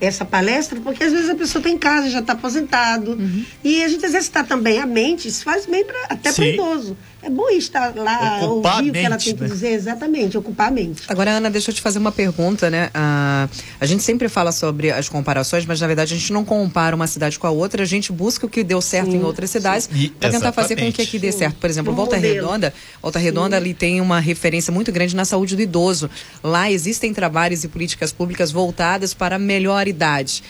essa 0.00 0.24
palestra, 0.24 0.80
porque 0.80 1.04
às 1.04 1.12
vezes 1.12 1.30
a 1.30 1.34
pessoa 1.34 1.60
está 1.60 1.70
em 1.70 1.78
casa, 1.78 2.10
já 2.10 2.20
está 2.20 2.32
aposentado. 2.34 3.18
E 3.64 3.82
a 3.82 3.88
gente 3.88 4.04
exercitar 4.04 4.46
também 4.46 4.78
a 4.78 4.86
mente, 4.86 5.28
isso 5.28 5.44
faz 5.44 5.66
bem 5.66 5.84
pra, 5.84 5.96
até 6.08 6.32
para 6.32 6.42
o 6.44 6.46
idoso. 6.46 6.96
É 7.22 7.28
bom 7.28 7.50
estar 7.50 7.94
lá, 7.94 8.40
Ocupar 8.46 8.76
ouvir 8.78 8.88
a 8.88 8.90
o 8.90 8.92
que 8.92 8.98
ela 8.98 9.10
mente, 9.16 9.24
tem 9.26 9.34
que 9.34 9.42
né? 9.42 9.48
dizer, 9.48 9.72
exatamente, 9.72 10.38
ocupar 10.38 10.68
a 10.68 10.70
mente. 10.70 11.02
Agora, 11.06 11.32
Ana, 11.32 11.50
deixa 11.50 11.70
eu 11.70 11.74
te 11.74 11.82
fazer 11.82 11.98
uma 11.98 12.10
pergunta, 12.10 12.70
né? 12.70 12.88
Ah, 12.94 13.46
a 13.78 13.84
gente 13.84 14.02
sempre 14.02 14.26
fala 14.26 14.52
sobre 14.52 14.90
as 14.90 15.06
comparações, 15.06 15.66
mas 15.66 15.80
na 15.82 15.86
verdade 15.86 16.14
a 16.14 16.16
gente 16.16 16.32
não 16.32 16.46
compara 16.46 16.96
uma 16.96 17.06
cidade 17.06 17.38
com 17.38 17.46
a 17.46 17.50
outra, 17.50 17.82
a 17.82 17.86
gente 17.86 18.10
busca 18.10 18.46
o 18.46 18.48
que 18.48 18.64
deu 18.64 18.80
certo 18.80 19.10
Sim, 19.10 19.18
em 19.18 19.22
outras 19.22 19.50
cidades 19.50 19.88
para 20.18 20.30
tentar 20.30 20.52
fazer 20.52 20.76
com 20.76 20.90
que 20.90 21.02
aqui 21.02 21.18
dê 21.18 21.30
certo. 21.30 21.56
Por 21.56 21.68
exemplo, 21.68 21.92
Um 21.92 21.96
Volta 21.96 22.16
modelo. 22.16 22.34
Redonda, 22.34 22.74
Volta 23.02 23.18
Redonda 23.18 23.56
ali 23.56 23.74
tem 23.74 24.00
uma 24.00 24.18
referência 24.18 24.72
muito 24.72 24.90
grande 24.90 25.14
na 25.14 25.26
saúde 25.26 25.54
do 25.56 25.60
idoso. 25.60 26.08
Lá 26.42 26.70
existem 26.70 27.12
trabalhos 27.12 27.64
e 27.64 27.68
políticas 27.68 28.12
públicas 28.12 28.50
voltadas 28.50 29.12
para 29.12 29.38
melhorar 29.38 29.69
melhor 29.70 29.88
idade. 29.88 30.42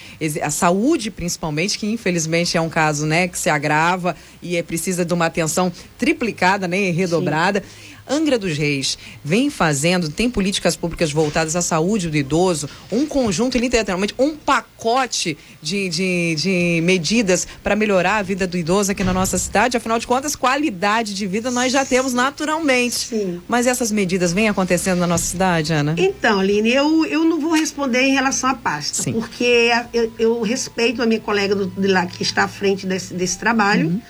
A 0.42 0.50
saúde, 0.50 1.10
principalmente, 1.10 1.78
que 1.78 1.86
infelizmente 1.86 2.56
é 2.56 2.60
um 2.60 2.68
caso 2.68 3.06
né, 3.06 3.28
que 3.28 3.38
se 3.38 3.50
agrava 3.50 4.16
e 4.42 4.56
é, 4.56 4.62
precisa 4.62 5.04
de 5.04 5.12
uma 5.12 5.26
atenção 5.26 5.70
triplicada, 5.98 6.66
né, 6.66 6.90
redobrada. 6.90 7.60
Sim. 7.60 7.99
Angra 8.10 8.36
dos 8.36 8.58
Reis 8.58 8.98
vem 9.24 9.48
fazendo, 9.48 10.10
tem 10.10 10.28
políticas 10.28 10.74
públicas 10.74 11.12
voltadas 11.12 11.54
à 11.54 11.62
saúde 11.62 12.10
do 12.10 12.16
idoso, 12.16 12.68
um 12.90 13.06
conjunto, 13.06 13.56
literalmente, 13.56 14.12
um 14.18 14.34
pacote 14.34 15.38
de, 15.62 15.88
de, 15.88 16.34
de 16.34 16.80
medidas 16.82 17.46
para 17.62 17.76
melhorar 17.76 18.16
a 18.16 18.22
vida 18.22 18.46
do 18.46 18.56
idoso 18.56 18.90
aqui 18.90 19.04
na 19.04 19.12
nossa 19.12 19.38
cidade. 19.38 19.76
Afinal 19.76 19.98
de 19.98 20.06
contas, 20.06 20.34
qualidade 20.34 21.14
de 21.14 21.26
vida 21.26 21.50
nós 21.50 21.72
já 21.72 21.84
temos 21.84 22.12
naturalmente. 22.12 22.96
Sim. 22.96 23.40
Mas 23.46 23.66
essas 23.66 23.92
medidas 23.92 24.32
vêm 24.32 24.48
acontecendo 24.48 24.98
na 24.98 25.06
nossa 25.06 25.24
cidade, 25.24 25.72
Ana? 25.72 25.94
Então, 25.96 26.40
Aline, 26.40 26.72
eu, 26.72 27.06
eu 27.06 27.24
não 27.24 27.40
vou 27.40 27.52
responder 27.52 28.02
em 28.02 28.12
relação 28.12 28.50
à 28.50 28.54
pasta, 28.54 29.04
Sim. 29.04 29.12
porque 29.12 29.70
eu, 29.92 30.12
eu, 30.18 30.42
respeito 30.42 31.00
a 31.00 31.06
minha 31.06 31.20
colega 31.20 31.54
do, 31.54 31.66
de 31.66 31.86
lá 31.86 32.06
que 32.06 32.22
está 32.22 32.44
à 32.44 32.48
frente 32.48 32.86
desse, 32.86 33.14
desse 33.14 33.38
trabalho. 33.38 33.88
Uhum 33.88 34.00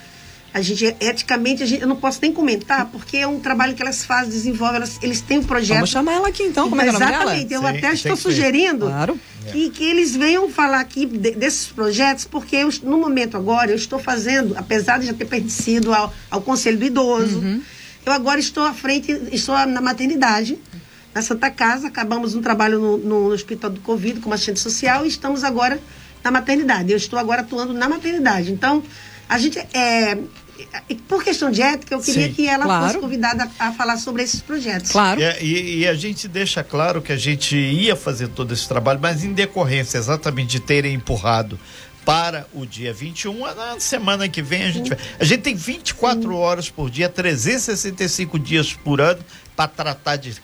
a 0.53 0.61
gente, 0.61 0.85
eticamente, 1.01 1.63
a 1.63 1.67
gente, 1.67 1.83
eu 1.83 1.87
não 1.87 1.95
posso 1.95 2.19
nem 2.21 2.33
comentar, 2.33 2.87
porque 2.87 3.19
é 3.19 3.27
um 3.27 3.39
trabalho 3.39 3.75
que 3.75 3.83
elas 3.83 4.05
fazem, 4.05 4.31
desenvolvem, 4.31 4.77
elas, 4.77 4.99
eles 5.01 5.21
têm 5.21 5.39
um 5.39 5.45
projeto. 5.45 5.77
Vamos 5.77 5.91
chamar 5.91 6.15
ela 6.15 6.29
aqui 6.29 6.43
então, 6.43 6.69
como 6.69 6.81
é 6.81 6.85
que 6.85 6.91
é 6.91 6.95
Exatamente, 6.95 7.55
eu 7.55 7.61
Sim, 7.61 7.67
até 7.69 7.93
estou 7.93 8.17
sugerindo 8.17 8.87
claro. 8.87 9.21
que, 9.53 9.71
que 9.71 9.85
eles 9.85 10.17
venham 10.17 10.49
falar 10.51 10.81
aqui 10.81 11.07
de, 11.07 11.33
desses 11.33 11.67
projetos, 11.67 12.25
porque 12.25 12.57
eu, 12.57 12.69
no 12.83 12.99
momento 12.99 13.37
agora 13.37 13.71
eu 13.71 13.77
estou 13.77 14.01
fazendo, 14.01 14.57
apesar 14.57 14.99
de 14.99 15.07
já 15.07 15.15
ter 15.15 15.25
pertencido 15.25 15.95
ao, 15.95 16.13
ao 16.29 16.43
Conselho 16.43 16.79
do 16.79 16.85
Idoso, 16.85 17.39
uhum. 17.39 17.63
eu 18.05 18.13
agora 18.13 18.41
estou 18.41 18.65
à 18.65 18.75
frente, 18.75 19.13
estou 19.31 19.55
na 19.67 19.81
maternidade, 19.81 20.59
na 21.15 21.23
Santa 21.23 21.49
Casa, 21.51 21.87
acabamos 21.87 22.35
um 22.35 22.43
trabalho 22.43 22.81
no, 22.81 22.99
no 22.99 23.27
Hospital 23.33 23.71
do 23.71 23.81
Covid 23.81 24.19
como 24.19 24.35
assistente 24.35 24.59
social 24.59 25.05
e 25.05 25.09
estamos 25.09 25.45
agora 25.45 25.81
na 26.25 26.31
maternidade. 26.31 26.91
Eu 26.91 26.97
estou 26.97 27.19
agora 27.19 27.43
atuando 27.43 27.73
na 27.73 27.89
maternidade. 27.89 28.53
Então, 28.53 28.83
a 29.29 29.39
gente, 29.39 29.59
é, 29.73 30.19
por 31.09 31.23
questão 31.23 31.51
de 31.51 31.63
ética, 31.63 31.95
eu 31.95 32.01
queria 32.01 32.29
Sim, 32.29 32.33
que 32.33 32.49
ela 32.49 32.65
claro. 32.65 32.87
fosse 32.87 32.99
convidada 32.99 33.51
a, 33.59 33.73
falar 33.73 33.97
sobre 33.97 34.23
esses 34.23 34.41
projetos. 34.41 34.91
Claro. 34.91 35.21
É, 35.21 35.43
e, 35.43 35.81
e, 35.81 35.89
a 35.89 35.95
gente 35.95 36.27
deixa 36.29 36.63
claro 36.63 37.03
que 37.03 37.13
a 37.13 37.17
gente 37.17 37.57
ia 37.57 37.97
fazer 37.97 38.29
todo 38.29 38.53
esse 38.53 38.67
trabalho, 38.67 38.99
mas 39.01 39.25
em 39.25 39.33
decorrência 39.33 39.99
exatamente 39.99 40.51
de 40.51 40.61
terem 40.61 40.95
empurrado 40.95 41.59
para 42.05 42.47
o 42.55 42.65
dia 42.65 42.93
21, 42.93 43.39
na 43.55 43.79
semana 43.79 44.29
que 44.29 44.43
vem 44.43 44.65
a 44.65 44.71
gente 44.71 44.89
vai. 44.89 44.99
A 45.19 45.25
gente 45.25 45.43
tem 45.43 45.55
24 45.55 46.23
Sim. 46.23 46.29
horas 46.29 46.71
por 46.71 46.91
dia, 46.91 47.09
365 47.09 48.39
dias 48.39 48.73
por 48.73 49.01
ano 49.01 49.23
para 49.55 49.69
tratar 49.69 50.17
de 50.17 50.35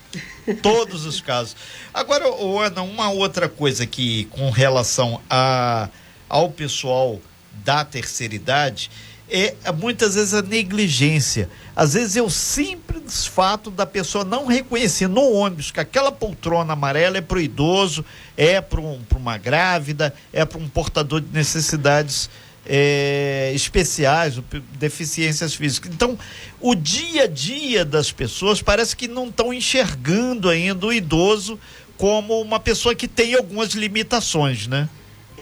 todos 0.63 1.07
os 1.07 1.21
casos. 1.21 1.57
Agora, 1.93 2.25
Ana, 2.27 2.83
uma 2.83 3.11
outra 3.11 3.49
coisa 3.49 3.87
que 3.87 4.27
com 4.27 4.51
relação 4.51 5.21
a, 5.31 5.89
ao 6.29 6.51
pessoal 6.51 7.21
da 7.65 7.85
terceira 7.85 8.35
idade 8.35 8.91
é 9.31 9.55
muitas 9.73 10.15
vezes 10.15 10.35
a 10.35 10.43
negligência. 10.43 11.49
Às 11.75 11.95
vezes 11.95 12.17
é 12.17 12.23
o 12.23 12.31
simples 12.31 13.27
fato 13.27 13.71
da 13.71 13.85
pessoa 13.85 14.25
não 14.25 14.47
reconhecer 14.47 15.09
no 15.09 15.33
ônibus 15.33 15.71
que 15.71 15.81
aquela 15.81 16.11
poltrona 16.11 16.73
amarela 16.73 17.19
é 17.19 17.21
para 17.21 17.39
o 17.39 17.41
idoso, 17.41 18.05
é 18.37 18.61
para 18.61 18.81
um, 18.81 19.01
uma 19.17 19.37
grávida, 19.37 20.15
é 20.33 20.45
para 20.45 20.59
um 20.59 20.69
portador 20.69 21.21
de 21.21 21.29
necessidades 21.33 22.31
é, 22.65 23.53
especiais, 23.55 24.41
deficiências 24.79 25.55
físicas. 25.55 25.93
Então, 25.93 26.19
o 26.61 26.75
dia 26.75 27.25
a 27.25 27.27
dia 27.27 27.85
das 27.85 28.11
pessoas 28.11 28.61
parece 28.61 28.97
que 28.97 29.07
não 29.07 29.29
estão 29.29 29.53
enxergando 29.53 30.49
ainda 30.49 30.87
o 30.87 30.93
idoso 30.93 31.59
como 31.97 32.41
uma 32.41 32.61
pessoa 32.61 32.95
que 32.95 33.09
tem 33.09 33.35
algumas 33.35 33.71
limitações, 33.71 34.67
né? 34.67 34.89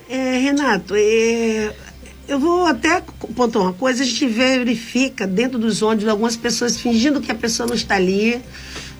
É, 0.08 0.38
Renato, 0.38 0.94
é, 0.96 1.74
eu 2.26 2.38
vou 2.38 2.66
até 2.66 3.02
pontuar 3.34 3.66
uma 3.66 3.72
coisa, 3.72 4.02
a 4.02 4.06
gente 4.06 4.26
verifica 4.26 5.26
dentro 5.26 5.58
dos 5.58 5.82
ônibus 5.82 6.08
algumas 6.08 6.36
pessoas 6.36 6.80
fingindo 6.80 7.20
que 7.20 7.30
a 7.30 7.34
pessoa 7.34 7.66
não 7.66 7.74
está 7.74 7.96
ali, 7.96 8.40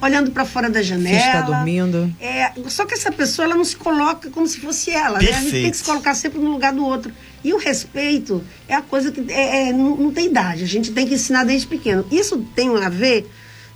olhando 0.01 0.31
para 0.31 0.45
fora 0.45 0.69
da 0.69 0.83
janela. 0.83 1.17
está 1.17 1.41
dormindo. 1.41 2.15
É, 2.21 2.53
só 2.69 2.85
que 2.85 2.95
essa 2.95 3.11
pessoa 3.11 3.47
ela 3.47 3.55
não 3.55 3.65
se 3.65 3.77
coloca 3.77 4.31
como 4.31 4.47
se 4.47 4.61
fosse 4.61 4.91
ela, 4.91 5.19
né? 5.19 5.31
A 5.31 5.41
gente 5.41 5.51
tem 5.51 5.71
que 5.71 5.77
se 5.77 5.85
colocar 5.85 6.15
sempre 6.15 6.39
no 6.39 6.51
lugar 6.51 6.73
do 6.73 6.85
outro. 6.85 7.13
E 7.43 7.53
o 7.53 7.59
respeito 7.59 8.43
é 8.69 8.75
a 8.75 8.83
coisa 8.83 9.11
que 9.11 9.25
é, 9.33 9.69
é, 9.69 9.73
não, 9.73 9.97
não 9.97 10.13
tem 10.13 10.27
idade, 10.27 10.65
a 10.65 10.67
gente 10.69 10.93
tem 10.93 11.07
que 11.07 11.15
ensinar 11.15 11.45
desde 11.45 11.67
pequeno. 11.67 12.05
Isso 12.11 12.39
tem 12.55 12.75
a 12.77 12.89
ver 12.89 13.29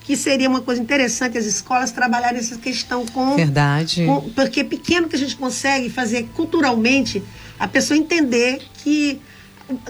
que 0.09 0.17
seria 0.17 0.49
uma 0.49 0.63
coisa 0.63 0.81
interessante 0.81 1.37
as 1.37 1.45
escolas 1.45 1.91
trabalharem 1.91 2.39
essa 2.39 2.57
questão 2.57 3.05
com. 3.07 3.37
Verdade. 3.37 4.07
Com, 4.07 4.31
porque 4.31 4.61
é 4.61 4.65
pequeno 4.65 5.07
que 5.07 5.17
a 5.17 5.19
gente 5.19 5.37
consegue 5.37 5.91
fazer 5.91 6.27
culturalmente 6.35 7.23
a 7.59 7.69
pessoa 7.69 7.99
entender 7.99 8.63
que 8.83 9.21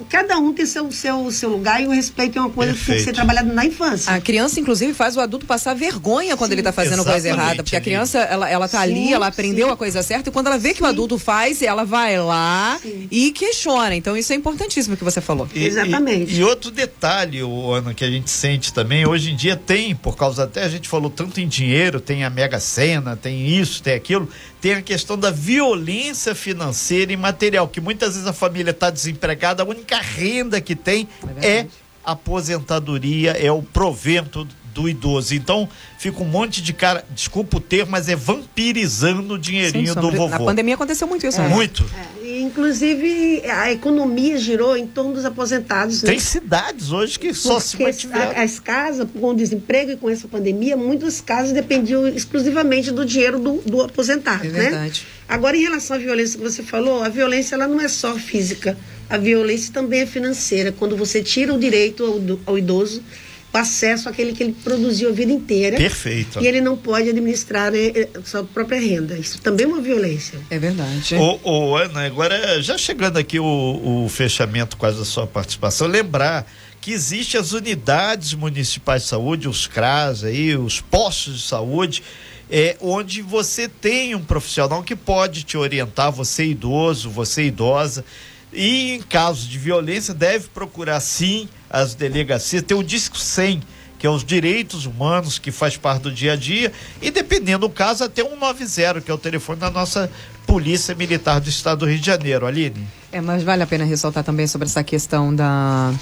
cada 0.09 0.37
um 0.37 0.53
tem 0.53 0.65
seu, 0.65 0.91
seu, 0.91 1.31
seu 1.31 1.49
lugar 1.49 1.81
e 1.81 1.87
o 1.87 1.91
respeito 1.91 2.37
é 2.37 2.41
uma 2.41 2.49
coisa 2.49 2.73
Perfeito. 2.73 2.85
que 2.85 2.91
tem 2.91 2.97
que 2.97 3.03
ser 3.03 3.13
trabalhada 3.13 3.51
na 3.53 3.65
infância. 3.65 4.13
A 4.13 4.19
criança, 4.19 4.59
inclusive, 4.59 4.93
faz 4.93 5.15
o 5.15 5.21
adulto 5.21 5.45
passar 5.45 5.73
vergonha 5.73 6.35
quando 6.35 6.49
sim. 6.49 6.55
ele 6.55 6.61
está 6.61 6.71
fazendo 6.71 7.03
coisa 7.05 7.27
errada. 7.27 7.63
Porque 7.63 7.75
a 7.75 7.81
criança, 7.81 8.19
ela, 8.19 8.49
ela 8.49 8.67
tá 8.67 8.79
sim, 8.79 8.83
ali, 8.83 9.13
ela 9.13 9.27
aprendeu 9.27 9.67
sim. 9.67 9.73
a 9.73 9.75
coisa 9.77 10.03
certa, 10.03 10.29
e 10.29 10.31
quando 10.31 10.47
ela 10.47 10.57
vê 10.57 10.73
que 10.73 10.83
o 10.83 10.85
adulto 10.85 11.17
faz, 11.17 11.61
ela 11.61 11.85
vai 11.85 12.19
lá 12.19 12.79
e 13.09 13.31
questiona. 13.31 13.95
Então, 13.95 14.17
isso 14.17 14.33
é 14.33 14.35
importantíssimo 14.35 14.97
que 14.97 15.03
você 15.03 15.21
falou. 15.21 15.47
E, 15.55 15.65
Exatamente. 15.65 16.33
E, 16.33 16.39
e, 16.39 16.43
outro 16.43 16.71
detalhe, 16.71 17.39
Ana, 17.39 17.93
que 17.93 18.03
a 18.03 18.11
gente 18.11 18.29
sente 18.29 18.73
também, 18.73 19.07
hoje 19.07 19.31
em 19.31 19.35
dia 19.35 19.55
tem, 19.55 19.95
por 19.95 20.17
causa 20.17 20.43
até 20.43 20.63
a 20.63 20.69
gente 20.69 20.89
falou 20.89 21.09
tanto 21.09 21.39
em 21.39 21.47
dinheiro, 21.47 22.01
tem 22.01 22.23
a 22.23 22.29
Mega 22.29 22.59
Sena, 22.59 23.15
tem 23.15 23.47
isso, 23.47 23.81
tem 23.81 23.93
aquilo, 23.93 24.27
tem 24.61 24.73
a 24.73 24.81
questão 24.81 25.17
da 25.17 25.31
violência 25.31 26.35
financeira 26.35 27.13
e 27.13 27.17
material, 27.17 27.67
que 27.67 27.79
muitas 27.79 28.13
vezes 28.13 28.27
a 28.27 28.33
família 28.33 28.71
está 28.71 28.89
desempregada, 28.89 29.63
a 29.63 29.65
única 29.65 29.97
renda 29.97 30.59
que 30.59 30.75
tem 30.75 31.07
é, 31.41 31.49
é 31.49 31.67
aposentadoria, 32.03 33.31
é 33.31 33.51
o 33.51 33.61
provento 33.61 34.47
do 34.73 34.87
idoso. 34.87 35.33
Então, 35.33 35.67
fica 35.97 36.21
um 36.21 36.25
monte 36.25 36.61
de 36.61 36.73
cara, 36.73 37.03
desculpa 37.11 37.57
o 37.57 37.59
termo, 37.59 37.91
mas 37.91 38.07
é 38.07 38.15
vampirizando 38.15 39.33
o 39.33 39.39
dinheirinho 39.39 39.93
Sim, 39.93 39.99
do 39.99 40.11
vovô. 40.11 40.27
Na 40.27 40.39
pandemia 40.39 40.75
aconteceu 40.75 41.07
muito 41.07 41.25
isso, 41.25 41.39
é. 41.39 41.47
né? 41.47 41.53
Muito. 41.53 41.83
É, 41.83 42.18
inclusive, 42.49 43.43
a 43.47 43.71
economia 43.71 44.37
girou 44.37 44.75
em 44.75 44.85
torno 44.85 45.13
dos 45.13 45.23
aposentados. 45.23 46.03
Né? 46.03 46.11
Tem 46.11 46.19
cidades 46.19 46.91
hoje 46.91 47.17
que 47.17 47.33
só 47.33 47.59
se 47.59 47.81
mantiveram. 47.81 48.33
As 48.35 48.59
casas, 48.59 49.07
com 49.11 49.29
o 49.29 49.33
desemprego 49.35 49.91
e 49.91 49.95
com 49.95 50.09
essa 50.09 50.27
pandemia, 50.27 50.75
muitas 50.75 51.21
casas 51.21 51.53
dependiam 51.53 52.07
exclusivamente 52.07 52.91
do 52.91 53.05
dinheiro 53.05 53.39
do, 53.39 53.61
do 53.61 53.81
aposentado, 53.81 54.45
é 54.45 54.49
né? 54.49 54.59
Verdade. 54.61 55.07
Agora, 55.27 55.55
em 55.55 55.61
relação 55.61 55.95
à 55.95 55.99
violência 55.99 56.37
que 56.37 56.43
você 56.43 56.63
falou, 56.63 57.03
a 57.03 57.09
violência 57.09 57.55
ela 57.55 57.67
não 57.67 57.79
é 57.79 57.87
só 57.87 58.15
física, 58.15 58.77
a 59.09 59.17
violência 59.17 59.71
também 59.71 60.01
é 60.01 60.05
financeira. 60.05 60.71
Quando 60.71 60.97
você 60.97 61.21
tira 61.21 61.53
o 61.53 61.59
direito 61.59 62.03
ao, 62.03 62.53
ao 62.53 62.57
idoso 62.57 63.03
o 63.51 63.57
acesso 63.57 64.07
àquele 64.07 64.33
que 64.33 64.43
ele 64.43 64.55
produziu 64.63 65.09
a 65.09 65.11
vida 65.11 65.31
inteira. 65.31 65.77
Perfeito. 65.77 66.41
E 66.41 66.47
ele 66.47 66.61
não 66.61 66.77
pode 66.77 67.09
administrar 67.09 67.71
né, 67.71 68.07
sua 68.23 68.43
própria 68.43 68.79
renda. 68.79 69.17
Isso 69.17 69.41
também 69.41 69.65
é 69.65 69.67
uma 69.67 69.81
violência. 69.81 70.39
É 70.49 70.59
verdade. 70.59 71.15
Ô, 71.15 71.39
ô 71.43 71.75
Ana, 71.75 72.05
agora 72.05 72.61
já 72.61 72.77
chegando 72.77 73.17
aqui 73.17 73.39
o, 73.39 74.05
o 74.05 74.09
fechamento 74.09 74.77
quase 74.77 74.99
da 74.99 75.05
sua 75.05 75.25
participação, 75.25 75.87
lembrar 75.87 76.45
que 76.79 76.91
existem 76.91 77.39
as 77.39 77.51
unidades 77.51 78.33
municipais 78.33 79.03
de 79.03 79.09
saúde, 79.09 79.49
os 79.49 79.67
CRAS 79.67 80.23
aí, 80.23 80.55
os 80.55 80.79
postos 80.79 81.41
de 81.41 81.47
saúde, 81.47 82.03
é, 82.49 82.77
onde 82.79 83.21
você 83.21 83.67
tem 83.67 84.15
um 84.15 84.23
profissional 84.23 84.81
que 84.83 84.95
pode 84.95 85.43
te 85.43 85.57
orientar, 85.57 86.11
você 86.11 86.45
idoso, 86.45 87.09
você 87.09 87.43
idosa, 87.43 88.05
e 88.53 88.93
em 88.93 89.01
casos 89.01 89.47
de 89.47 89.57
violência 89.57 90.13
deve 90.13 90.47
procurar 90.47 90.99
sim 90.99 91.49
as 91.69 91.93
delegacias, 91.93 92.63
tem 92.63 92.75
o 92.75 92.83
Disco 92.83 93.17
100, 93.17 93.61
que 93.97 94.07
é 94.07 94.09
os 94.09 94.23
direitos 94.23 94.85
humanos, 94.85 95.37
que 95.37 95.51
faz 95.51 95.77
parte 95.77 96.03
do 96.03 96.11
dia 96.11 96.33
a 96.33 96.35
dia, 96.35 96.71
e 97.01 97.11
dependendo 97.11 97.67
do 97.67 97.69
caso, 97.69 98.03
até 98.03 98.23
190, 98.23 99.01
que 99.01 99.11
é 99.11 99.13
o 99.13 99.17
telefone 99.17 99.59
da 99.59 99.69
nossa 99.69 100.09
Polícia 100.47 100.95
Militar 100.95 101.39
do 101.39 101.49
Estado 101.49 101.79
do 101.79 101.85
Rio 101.85 101.99
de 101.99 102.05
Janeiro. 102.05 102.45
Aline? 102.45 102.87
É, 103.11 103.21
mas 103.21 103.43
vale 103.43 103.61
a 103.61 103.67
pena 103.67 103.83
ressaltar 103.83 104.23
também 104.23 104.47
sobre 104.47 104.67
essa 104.67 104.83
questão 104.83 105.35
da 105.35 105.93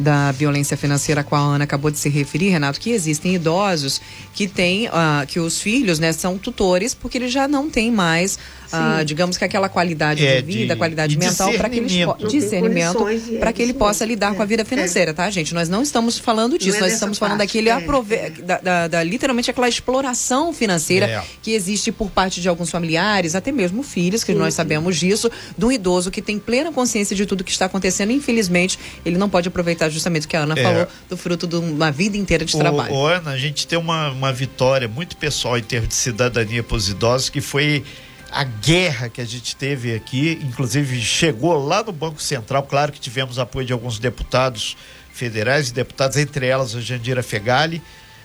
da 0.00 0.32
violência 0.32 0.76
financeira 0.76 1.20
a 1.20 1.24
qual 1.24 1.42
a 1.50 1.54
Ana 1.54 1.64
acabou 1.64 1.90
de 1.90 1.98
se 1.98 2.08
referir, 2.08 2.48
Renato, 2.48 2.80
que 2.80 2.90
existem 2.90 3.34
idosos 3.34 4.00
que 4.32 4.48
têm, 4.48 4.88
uh, 4.88 5.26
que 5.28 5.38
os 5.38 5.60
filhos, 5.60 5.98
né, 5.98 6.10
são 6.12 6.38
tutores 6.38 6.94
porque 6.94 7.18
eles 7.18 7.30
já 7.30 7.46
não 7.46 7.68
têm 7.68 7.92
mais, 7.92 8.38
uh, 8.72 9.04
digamos 9.04 9.36
que 9.36 9.44
aquela 9.44 9.68
qualidade 9.68 10.26
é, 10.26 10.40
de 10.40 10.42
vida, 10.42 10.74
de, 10.74 10.78
qualidade 10.78 11.16
mental 11.16 11.52
para 11.54 11.68
que 11.68 11.78
eles 11.78 11.92
discernimento 12.28 13.04
para 13.38 13.52
que 13.52 13.62
ele 13.62 13.74
possa 13.74 14.04
lidar 14.04 14.32
é, 14.32 14.34
com 14.34 14.42
a 14.42 14.46
vida 14.46 14.62
é. 14.62 14.64
financeira, 14.64 15.10
é. 15.10 15.14
tá, 15.14 15.30
gente? 15.30 15.54
Nós 15.54 15.68
não 15.68 15.82
estamos 15.82 16.18
falando 16.18 16.58
disso, 16.58 16.78
é 16.78 16.80
nós 16.80 16.92
estamos 16.92 17.18
falando 17.18 17.38
daquele 17.38 17.68
é, 17.68 17.72
aprove 17.72 18.30
da, 18.42 18.58
da, 18.58 18.88
da, 18.88 19.02
literalmente 19.02 19.50
aquela 19.50 19.68
exploração 19.68 20.52
financeira 20.52 21.24
que 21.42 21.52
existe 21.52 21.92
por 21.92 22.10
parte 22.10 22.40
de 22.40 22.48
alguns 22.48 22.70
familiares, 22.70 23.34
até 23.34 23.52
mesmo 23.52 23.82
filhos, 23.82 24.24
que 24.24 24.32
sim, 24.32 24.38
nós 24.38 24.54
sabemos 24.54 24.96
disso, 24.96 25.30
de 25.56 25.64
um 25.64 25.72
idoso 25.72 26.10
que 26.10 26.22
tem 26.22 26.38
plena 26.38 26.72
consciência 26.72 27.14
de 27.14 27.26
tudo 27.26 27.44
que 27.44 27.50
está 27.50 27.66
acontecendo, 27.66 28.12
infelizmente, 28.12 28.78
ele 29.04 29.18
não 29.18 29.28
pode 29.28 29.48
aproveitar 29.48 29.88
justamente 29.88 30.26
o 30.26 30.28
que 30.28 30.36
a 30.36 30.40
Ana 30.40 30.54
é. 30.58 30.62
falou, 30.62 30.86
do 31.08 31.16
fruto 31.16 31.46
de 31.46 31.56
uma 31.56 31.90
vida 31.90 32.16
inteira 32.16 32.44
de 32.44 32.54
o, 32.54 32.58
trabalho. 32.58 32.92
O 32.92 33.06
Ana, 33.06 33.30
a 33.30 33.38
gente 33.38 33.66
tem 33.66 33.78
uma, 33.78 34.10
uma 34.10 34.32
vitória 34.32 34.88
muito 34.88 35.16
pessoal 35.16 35.58
em 35.58 35.62
termos 35.62 35.88
de 35.88 35.94
cidadania 35.94 36.62
para 36.62 36.76
os 36.76 36.88
idosos, 36.88 37.28
que 37.28 37.40
foi 37.40 37.84
a 38.30 38.44
guerra 38.44 39.08
que 39.08 39.20
a 39.20 39.24
gente 39.24 39.56
teve 39.56 39.94
aqui, 39.94 40.38
inclusive 40.42 41.00
chegou 41.00 41.66
lá 41.66 41.82
no 41.82 41.92
Banco 41.92 42.22
Central, 42.22 42.62
claro 42.62 42.92
que 42.92 43.00
tivemos 43.00 43.38
apoio 43.38 43.66
de 43.66 43.72
alguns 43.72 43.98
deputados 43.98 44.76
federais 45.12 45.68
e 45.68 45.72
deputados, 45.72 46.16
entre 46.16 46.46
elas 46.46 46.74
a 46.74 46.80
Jandira 46.80 47.22
Fegali, 47.22 47.82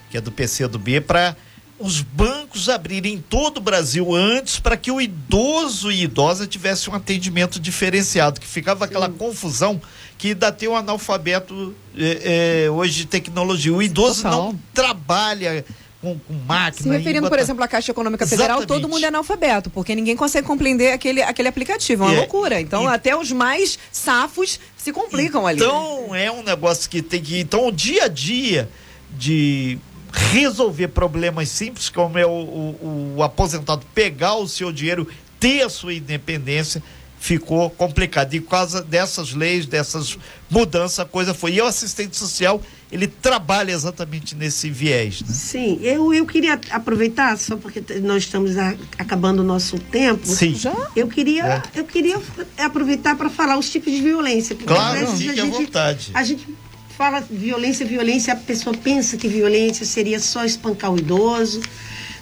que 0.10 0.18
é 0.18 0.22
do 0.22 0.32
PC 0.32 0.68
do 0.68 0.78
B, 0.78 1.02
para 1.02 1.36
os 1.78 2.02
bancos 2.02 2.70
abrirem 2.70 3.16
em 3.16 3.22
todo 3.22 3.58
o 3.58 3.62
Brasil 3.62 4.16
antes 4.16 4.60
para 4.60 4.78
que 4.78 4.90
o 4.90 5.02
idoso 5.02 5.92
e 5.92 6.04
idosa 6.04 6.48
tivesse 6.48 6.90
um 6.90 6.94
atendimento 6.94 7.60
diferenciado, 7.60 8.40
que 8.40 8.48
ficava 8.48 8.86
aquela 8.86 9.10
confusão 9.10 9.82
que 10.18 10.30
ainda 10.30 10.52
tem 10.52 10.70
um 10.70 10.76
analfabeto 10.76 11.76
é, 11.98 12.64
é, 12.66 12.72
hoje 12.72 13.00
de 13.00 13.06
tecnologia. 13.08 13.74
O 13.74 13.82
idoso 13.82 14.24
Total. 14.24 14.44
não 14.44 14.60
trabalha 14.74 15.66
com, 16.06 16.20
com 16.20 16.34
máquina. 16.46 16.84
Se 16.84 16.90
referindo, 16.98 17.26
e 17.26 17.30
por 17.30 17.32
bota- 17.32 17.42
exemplo, 17.42 17.64
à 17.64 17.68
Caixa 17.68 17.92
Econômica 17.92 18.26
Federal, 18.28 18.60
Exatamente. 18.60 18.82
todo 18.82 18.90
mundo 18.92 19.04
é 19.04 19.08
analfabeto, 19.08 19.70
porque 19.72 19.96
ninguém 19.96 20.16
consegue 20.16 20.46
compreender 20.46 20.92
aquele, 20.92 21.22
aquele 21.24 21.48
aplicativo. 21.48 22.04
É 22.04 22.08
uma 22.08 22.14
É, 22.16 22.18
loucura. 22.20 22.62
Então, 22.62 22.84
e- 22.84 22.88
até 22.88 23.16
os 23.18 23.32
mais 23.32 23.80
safos 23.92 24.60
se 24.78 24.92
complicam 24.94 25.48
ali. 25.48 25.58
Então 25.60 26.14
é 26.16 26.32
um 26.32 26.44
negócio 26.44 26.90
que 26.90 27.02
tem 27.02 27.22
que. 27.22 27.40
Então 27.40 27.68
o 27.68 27.72
dia 27.72 28.04
a 28.04 28.08
dia 28.08 28.70
de 29.18 29.78
resolver 30.12 30.90
problemas 30.90 31.50
simples, 31.50 31.90
como 31.90 32.18
é 32.18 32.26
o, 32.26 32.30
o- 32.30 33.14
o 33.18 33.24
aposentado 33.24 33.86
pegar 33.94 34.36
o 34.36 34.48
seu 34.48 34.72
dinheiro, 34.72 35.08
ter 35.40 35.62
a 35.64 35.70
sua 35.70 35.94
independência, 35.94 36.82
ficou 37.26 37.72
complicado. 37.72 38.36
E 38.36 38.40
por 38.40 38.52
causa 38.52 38.84
dessas 38.84 39.34
leis, 39.34 39.66
dessas 39.66 40.16
mudanças, 40.50 41.00
a 41.00 41.06
coisa 41.06 41.34
foi. 41.34 41.54
E 41.56 41.62
o 41.62 41.66
assistente 41.66 42.16
social, 42.16 42.62
ele 42.92 43.08
trabalha 43.08 43.72
exatamente 43.72 44.36
nesse 44.36 44.70
viés. 44.70 45.22
Né? 45.22 45.28
Sim, 45.34 45.80
eu, 45.82 46.14
eu 46.14 46.24
queria 46.28 46.60
aproveitar, 46.70 47.36
só 47.40 47.58
porque 47.58 47.84
nós 48.02 48.24
estamos 48.24 48.56
a- 48.58 48.76
acabando 49.00 49.40
o 49.40 49.44
nosso 49.44 49.80
tempo. 49.80 50.28
Sim. 50.28 50.54
Já? 50.54 50.76
Eu 50.96 51.08
queria, 51.08 51.44
É. 51.74 51.80
eu 51.80 51.84
queria 51.86 52.22
aproveitar 52.60 53.16
para 53.16 53.28
falar 53.30 53.58
os 53.58 53.72
tipos 53.72 53.92
de 53.92 54.02
violência. 54.02 54.56
Claro, 54.56 55.08
fique 55.18 55.30
a 55.30 55.34
à 55.34 55.36
gente, 55.48 55.52
vontade. 55.58 56.12
A 56.14 56.24
gente 56.24 56.48
fala 56.96 57.22
violência, 57.22 57.84
violência, 57.88 58.34
a 58.34 58.38
pessoa 58.38 58.78
pensa 58.78 59.18
que 59.18 59.28
violência 59.28 59.84
seria 59.84 60.20
só 60.20 60.46
espancar 60.46 60.94
o 60.94 61.00
idoso. 61.00 61.60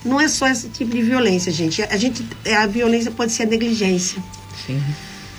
Não 0.05 0.19
é 0.19 0.29
só 0.29 0.48
esse 0.48 0.69
tipo 0.69 0.91
de 0.95 1.01
violência, 1.01 1.51
gente. 1.51 1.81
A 1.83 1.98
gente, 1.98 2.25
a 2.57 2.65
violência 2.67 3.12
pode 3.12 3.33
ser 3.33 3.43
a 3.43 3.45
negligência. 3.48 4.24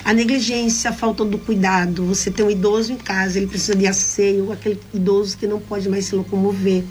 A 0.04 0.12
negligência, 0.12 0.90
a 0.90 0.92
falta 0.92 1.24
do 1.24 1.38
cuidado. 1.38 2.04
Você 2.04 2.30
tem 2.30 2.44
um 2.44 2.50
idoso 2.50 2.92
em 2.92 2.96
casa, 2.96 3.38
ele 3.38 3.46
precisa 3.46 3.74
de 3.74 3.86
asseio, 3.86 4.52
aquele 4.52 4.78
idoso 4.92 5.36
que 5.38 5.46
não 5.46 5.58
pode 5.60 5.88
mais 5.88 6.04
se 6.06 6.14
locomover. 6.14 6.84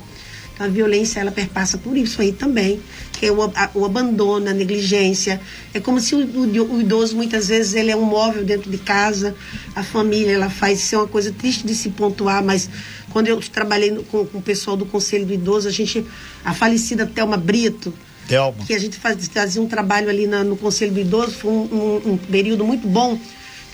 Então, 0.53 0.65
a 0.67 0.69
violência, 0.69 1.19
ela 1.19 1.31
perpassa 1.31 1.77
por 1.79 1.97
isso 1.97 2.21
aí 2.21 2.31
também, 2.31 2.79
que 3.13 3.25
é 3.25 3.31
o, 3.31 3.41
a- 3.43 3.71
o 3.73 3.85
abandono, 3.85 4.47
a 4.49 4.53
negligência. 4.53 5.41
É 5.73 5.79
como 5.79 5.99
se 5.99 6.13
o, 6.15 6.19
o- 6.19 6.75
o 6.75 6.81
idoso, 6.81 7.15
muitas 7.15 7.47
vezes, 7.47 7.73
ele 7.73 7.89
é 7.91 7.95
um 7.95 8.03
móvel 8.05 8.43
dentro 8.43 8.69
de 8.69 8.77
casa, 8.77 9.35
a 9.75 9.83
família, 9.83 10.31
ela 10.33 10.49
faz, 10.51 10.79
isso 10.79 10.93
é 10.95 10.97
uma 10.99 11.07
coisa 11.07 11.31
triste 11.31 11.65
de 11.65 11.73
se 11.73 11.89
pontuar, 11.89 12.43
mas 12.43 12.69
quando 13.11 13.27
eu 13.27 13.39
trabalhei 13.39 13.89
no- 13.91 14.03
com, 14.03 14.25
com 14.25 14.37
o 14.39 14.41
pessoal 14.41 14.77
do 14.77 14.85
Conselho 14.85 15.25
do 15.25 15.33
Idoso, 15.33 15.67
a 15.67 15.71
gente, 15.71 16.05
a 16.45 16.53
falecida 16.53 17.05
Thelma 17.07 17.37
Brito, 17.37 17.91
Thelma. 18.27 18.65
que 18.65 18.73
a 18.73 18.79
gente 18.79 18.97
faz- 18.97 19.27
fazia 19.27 19.61
um 19.61 19.67
trabalho 19.67 20.09
ali 20.09 20.27
na- 20.27 20.43
no 20.43 20.55
Conselho 20.57 20.91
do 20.93 20.99
Idoso, 20.99 21.31
foi 21.31 21.51
um, 21.51 21.63
um- 22.05 22.11
um 22.13 22.17
período 22.17 22.63
muito 22.63 22.87
bom. 22.87 23.19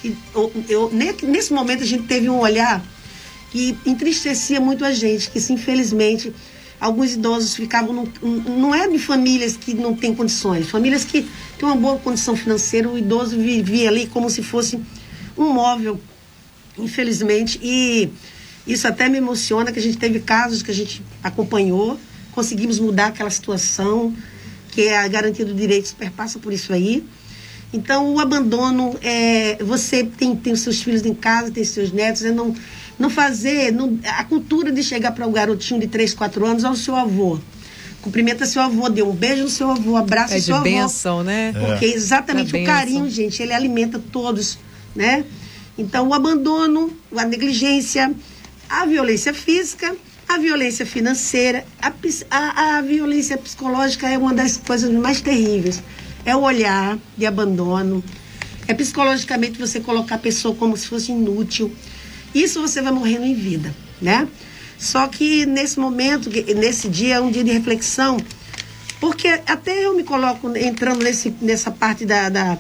E 0.04 0.16
eu, 0.34 0.52
eu- 0.68 0.90
ne- 0.92 1.16
nesse 1.24 1.52
momento 1.54 1.84
a 1.84 1.86
gente 1.86 2.04
teve 2.04 2.30
um 2.30 2.40
olhar 2.40 2.84
que 3.52 3.78
entristecia 3.86 4.60
muito 4.62 4.86
a 4.86 4.92
gente, 4.94 5.30
que 5.30 5.40
se, 5.42 5.52
infelizmente 5.54 6.32
alguns 6.80 7.14
idosos 7.14 7.56
ficavam, 7.56 7.94
num- 7.94 8.08
não 8.58 8.74
é 8.74 8.88
de 8.88 8.98
famílias 8.98 9.58
que 9.58 9.74
não 9.74 9.94
têm 9.94 10.16
condições, 10.16 10.70
famílias 10.70 11.04
que 11.04 11.24
têm 11.58 11.68
uma 11.68 11.76
boa 11.76 11.98
condição 11.98 12.36
financeira, 12.38 12.88
o 12.90 12.98
idoso 12.98 13.38
vivia 13.38 13.90
ali 13.90 14.08
como 14.08 14.30
se 14.30 14.42
fosse 14.42 14.80
um 15.38 15.52
móvel, 15.52 16.00
infelizmente, 16.78 17.60
e 17.62 18.10
isso 18.66 18.88
até 18.88 19.10
me 19.10 19.18
emociona, 19.18 19.72
que 19.72 19.80
a 19.80 19.82
gente 19.82 19.98
teve 19.98 20.20
casos 20.22 20.62
que 20.62 20.72
a 20.72 20.74
gente 20.74 21.02
acompanhou, 21.24 22.00
conseguimos 22.32 22.80
mudar 22.80 23.08
aquela 23.08 23.30
situação, 23.30 24.16
que 24.72 24.84
é 24.84 24.98
a 24.98 25.08
garantia 25.08 25.46
do 25.46 25.54
direito 25.54 25.96
perpassa 25.96 26.40
por 26.40 26.54
isso 26.54 26.72
aí. 26.74 27.04
Então, 27.72 28.16
o 28.16 28.20
abandono, 28.20 28.98
é, 29.02 29.58
você 29.64 30.04
tem, 30.04 30.36
tem 30.36 30.54
os 30.54 30.62
seus 30.62 30.82
filhos 30.82 31.06
em 31.06 31.14
casa, 31.14 31.52
tem 31.52 31.64
seus 31.64 31.92
netos, 31.92 32.24
é 32.24 32.32
não, 32.32 32.56
não 32.98 33.10
fazer, 33.10 33.72
não, 33.72 34.00
a 34.06 34.24
cultura 34.24 34.72
de 34.72 34.82
chegar 34.82 35.12
para 35.12 35.28
o 35.28 35.32
garotinho 35.32 35.80
de 35.80 35.88
3, 35.88 36.14
4 36.16 36.46
anos 36.46 36.64
ao 36.64 36.76
seu 36.76 36.96
avô. 36.96 37.40
Cumprimenta 38.02 38.46
seu 38.46 38.62
avô, 38.62 38.90
dê 38.90 39.04
um 39.04 39.12
beijo 39.12 39.44
no 39.44 39.50
seu 39.50 39.70
avô, 39.70 39.98
abraça 39.98 40.36
É 40.36 40.40
seu 40.40 40.46
de 40.46 40.52
avô. 40.54 40.64
bênção, 40.64 41.24
né? 41.24 41.54
Porque 41.54 41.86
exatamente 41.86 42.52
Da 42.52 42.58
o 42.60 42.66
carinho, 42.66 43.10
gente, 43.10 43.44
ele 43.44 43.54
alimenta 43.54 44.00
todos, 44.12 44.58
né? 44.96 45.26
Então, 45.78 46.08
o 46.08 46.14
abandono, 46.14 46.92
a 47.16 47.26
negligência, 47.26 48.12
a 48.70 48.86
violência 48.86 49.34
física, 49.34 49.96
a 50.30 50.38
violência 50.38 50.86
financeira, 50.86 51.66
a, 51.82 51.92
a, 52.30 52.78
a 52.78 52.82
violência 52.84 53.36
psicológica 53.36 54.08
é 54.08 54.16
uma 54.16 54.32
das 54.32 54.58
coisas 54.58 54.92
mais 54.92 55.22
terríveis. 55.22 55.82
É 56.24 56.36
o 56.36 56.42
olhar 56.42 57.00
de 57.18 57.26
abandono, 57.26 58.04
é 58.68 58.74
psicologicamente 58.76 59.58
você 59.58 59.80
colocar 59.80 60.16
a 60.16 60.20
pessoa 60.20 60.54
como 60.54 60.78
se 60.78 60.88
fosse 60.88 61.12
inútil. 61.12 61.74
Isso 62.36 62.62
você 62.62 62.80
vai 62.80 62.92
morrendo 62.92 63.26
em 63.26 63.34
vida, 63.34 63.74
né? 64.00 64.28
Só 64.78 65.08
que 65.08 65.48
nesse 65.48 65.80
momento, 65.80 66.30
nesse 66.56 66.88
dia, 66.88 67.16
é 67.16 67.20
um 67.20 67.32
dia 67.32 67.44
de 67.44 67.52
reflexão, 67.52 68.18
porque 69.02 69.28
até 69.28 69.84
eu 69.84 69.96
me 69.96 70.04
coloco 70.04 70.56
entrando 70.56 71.04
nesse, 71.04 71.34
nessa 71.42 71.72
parte 71.72 72.06
da, 72.06 72.30
da, 72.30 72.58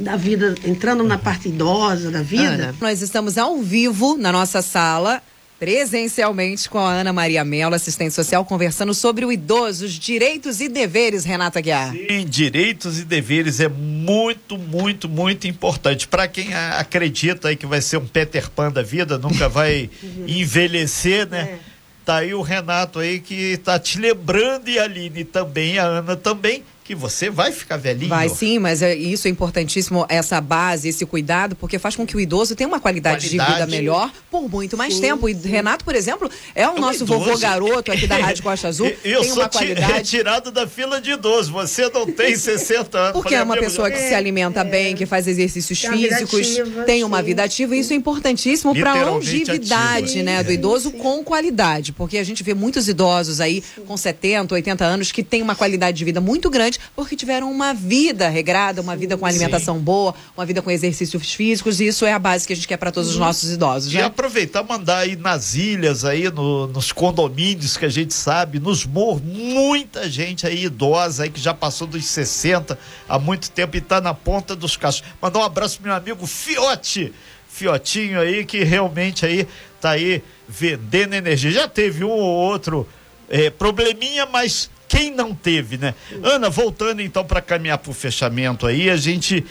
da 0.00 0.16
vida, 0.16 0.54
entrando 0.64 1.04
na 1.04 1.18
parte 1.18 1.50
idosa 1.50 2.10
da 2.10 2.22
vida. 2.22 2.54
Ana, 2.54 2.74
nós 2.80 3.02
estamos 3.02 3.36
ao 3.36 3.58
vivo 3.58 4.16
na 4.16 4.32
nossa 4.32 4.62
sala, 4.62 5.22
presencialmente 5.58 6.68
com 6.68 6.78
a 6.78 6.92
Ana 6.92 7.12
Maria 7.12 7.44
Mello, 7.44 7.74
assistente 7.74 8.12
social, 8.12 8.44
conversando 8.44 8.92
sobre 8.92 9.24
o 9.24 9.32
idoso, 9.32 9.86
os 9.86 9.92
direitos 9.92 10.60
e 10.60 10.68
deveres, 10.68 11.24
Renata 11.24 11.60
Guiar. 11.60 11.92
Sim, 11.92 12.26
direitos 12.26 12.98
e 12.98 13.04
deveres 13.04 13.60
é 13.60 13.68
muito, 13.68 14.58
muito, 14.58 15.08
muito 15.08 15.46
importante. 15.46 16.06
Para 16.06 16.28
quem 16.28 16.54
acredita 16.54 17.48
aí 17.48 17.56
que 17.56 17.66
vai 17.66 17.80
ser 17.80 17.96
um 17.96 18.06
Peter 18.06 18.50
Pan 18.50 18.70
da 18.70 18.82
vida, 18.82 19.18
nunca 19.18 19.48
vai 19.48 19.88
envelhecer, 20.28 21.28
né? 21.28 21.40
É. 21.40 21.76
Tá 22.04 22.18
aí 22.18 22.32
o 22.32 22.40
Renato 22.40 23.00
aí 23.00 23.18
que 23.18 23.56
tá 23.56 23.80
te 23.80 23.98
lembrando 23.98 24.68
e 24.68 24.78
a 24.78 24.84
Aline 24.84 25.24
também, 25.24 25.76
a 25.76 25.84
Ana 25.84 26.14
também, 26.14 26.62
que 26.86 26.94
você 26.94 27.28
vai 27.28 27.50
ficar 27.50 27.76
velhinho. 27.76 28.08
Vai 28.08 28.28
sim, 28.28 28.58
mas 28.58 28.80
é, 28.80 28.94
isso 28.94 29.26
é 29.26 29.30
importantíssimo, 29.30 30.06
essa 30.08 30.40
base, 30.40 30.88
esse 30.88 31.04
cuidado, 31.04 31.56
porque 31.56 31.78
faz 31.78 31.96
com 31.96 32.06
que 32.06 32.16
o 32.16 32.20
idoso 32.20 32.54
tenha 32.54 32.68
uma 32.68 32.78
qualidade, 32.78 33.22
de 33.24 33.30
vida 33.30 33.44
Qualidade. 33.44 33.70
melhor 33.70 34.12
por 34.30 34.48
muito 34.48 34.76
mais 34.76 34.94
Sim, 34.94 35.00
tempo. 35.00 35.28
E 35.28 35.34
sim. 35.34 35.48
Renato, 35.48 35.84
por 35.84 35.94
exemplo, 35.96 36.30
é 36.54 36.68
o 36.68 36.72
um 36.72 36.78
nosso 36.78 37.02
idoso. 37.04 37.24
vovô 37.24 37.38
garoto 37.38 37.90
aqui 37.90 38.06
da 38.06 38.16
Rádio 38.18 38.42
Costa 38.42 38.68
Azul, 38.68 38.86
Eu- 39.04 39.22
tem 39.22 39.30
sou 39.32 39.48
qualidade. 39.48 39.92
retirado 39.94 40.50
da 40.52 40.66
fila 40.66 41.00
de 41.00 41.10
idoso. 41.12 41.50
Você 41.52 41.88
não 41.90 42.06
tem 42.06 42.34
60 42.36 42.98
anos. 42.98 43.12
Porque 43.12 43.34
é 43.34 43.42
uma 43.42 43.56
pessoa 43.56 43.90
que 43.90 43.98
se 43.98 44.14
alimenta 44.14 44.62
bem, 44.62 44.94
que 44.94 45.06
faz 45.06 45.26
exercícios 45.26 45.80
Tem 45.80 45.90
físicos, 45.90 46.58
ativa, 46.58 46.82
tem 46.84 47.02
uma 47.02 47.20
vida 47.22 47.42
ativa, 47.42 47.74
e 47.74 47.80
isso 47.80 47.92
é 47.92 47.96
importantíssimo 47.96 48.74
para 48.74 48.92
a 48.92 49.10
longevidade 49.10 50.04
ativa. 50.04 50.22
né, 50.22 50.42
do 50.42 50.52
idoso 50.52 50.90
sim. 50.90 50.98
com 50.98 51.24
qualidade. 51.24 51.92
Porque 51.92 52.18
a 52.18 52.24
gente 52.24 52.42
vê 52.42 52.54
muitos 52.54 52.88
idosos 52.88 53.40
aí 53.40 53.62
com 53.86 53.96
70, 53.96 54.54
80 54.54 54.84
anos 54.84 55.10
que 55.12 55.22
têm 55.22 55.42
uma 55.42 55.54
qualidade 55.54 55.96
de 55.96 56.04
vida 56.04 56.20
muito 56.20 56.48
grande 56.50 56.75
porque 56.94 57.16
tiveram 57.16 57.50
uma 57.50 57.72
vida 57.74 58.28
regrada, 58.28 58.80
uma 58.80 58.96
vida 58.96 59.16
com 59.16 59.24
alimentação 59.26 59.78
boa, 59.78 60.14
uma 60.36 60.44
vida 60.46 60.60
com 60.62 60.70
exercícios 60.70 61.32
físicos, 61.34 61.80
e 61.80 61.86
isso 61.88 62.04
é 62.06 62.12
a 62.12 62.18
base 62.18 62.46
que 62.46 62.52
a 62.52 62.56
gente 62.56 62.68
quer 62.68 62.76
para 62.76 62.90
todos 62.92 63.10
os 63.10 63.16
nossos 63.16 63.50
idosos, 63.50 63.92
E 63.92 63.96
né? 63.96 64.02
aproveitar 64.04 64.62
mandar 64.62 64.98
aí 64.98 65.16
nas 65.16 65.54
ilhas, 65.54 66.04
aí 66.04 66.30
no- 66.30 66.66
nos 66.68 66.92
condomínios 66.92 67.76
que 67.76 67.84
a 67.84 67.88
gente 67.88 68.14
sabe, 68.14 68.58
nos 68.58 68.84
morros, 68.84 69.22
muita 69.22 70.08
gente 70.10 70.46
aí 70.46 70.64
idosa 70.64 71.24
aí 71.24 71.30
que 71.30 71.40
já 71.40 71.54
passou 71.54 71.86
dos 71.86 72.04
60 72.06 72.78
há 73.08 73.18
muito 73.18 73.50
tempo 73.50 73.76
e 73.76 73.80
tá 73.80 74.00
na 74.00 74.14
ponta 74.14 74.54
dos 74.56 74.76
cachos. 74.76 75.02
Mandar 75.20 75.38
um 75.40 75.42
abraço 75.44 75.78
pro 75.78 75.88
meu 75.88 75.96
amigo 75.96 76.26
Fiote, 76.26 77.12
Fiotinho 77.48 78.20
aí 78.20 78.44
que 78.44 78.62
realmente 78.64 79.24
aí 79.24 79.46
tá 79.80 79.90
aí 79.90 80.22
vendendo 80.48 81.14
energia. 81.14 81.50
Já 81.50 81.66
teve 81.68 82.04
um 82.04 82.10
ou 82.10 82.20
outro 82.20 82.86
eh, 83.28 83.50
probleminha, 83.50 84.26
mas 84.26 84.70
quem 84.88 85.10
não 85.10 85.34
teve, 85.34 85.76
né? 85.76 85.94
Ana, 86.22 86.48
voltando 86.48 87.02
então 87.02 87.24
para 87.24 87.40
caminhar 87.40 87.78
pro 87.78 87.92
fechamento 87.92 88.66
aí, 88.66 88.88
a 88.90 88.96
gente 88.96 89.44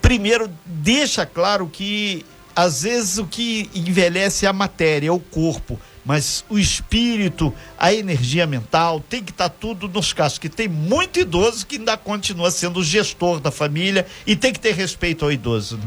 primeiro 0.00 0.50
deixa 0.64 1.26
claro 1.26 1.68
que 1.68 2.24
às 2.54 2.82
vezes 2.82 3.18
o 3.18 3.26
que 3.26 3.68
envelhece 3.74 4.46
é 4.46 4.48
a 4.48 4.52
matéria, 4.52 5.08
é 5.08 5.12
o 5.12 5.18
corpo, 5.18 5.78
mas 6.04 6.44
o 6.48 6.58
espírito, 6.58 7.52
a 7.76 7.92
energia 7.92 8.46
mental, 8.46 9.00
tem 9.00 9.22
que 9.22 9.32
estar 9.32 9.48
tudo 9.48 9.88
nos 9.88 10.12
casos, 10.12 10.38
que 10.38 10.48
tem 10.48 10.68
muito 10.68 11.18
idoso 11.18 11.66
que 11.66 11.76
ainda 11.76 11.96
continua 11.96 12.50
sendo 12.50 12.80
o 12.80 12.84
gestor 12.84 13.40
da 13.40 13.50
família 13.50 14.06
e 14.26 14.34
tem 14.36 14.52
que 14.52 14.60
ter 14.60 14.72
respeito 14.72 15.24
ao 15.24 15.32
idoso. 15.32 15.76
Né? 15.76 15.84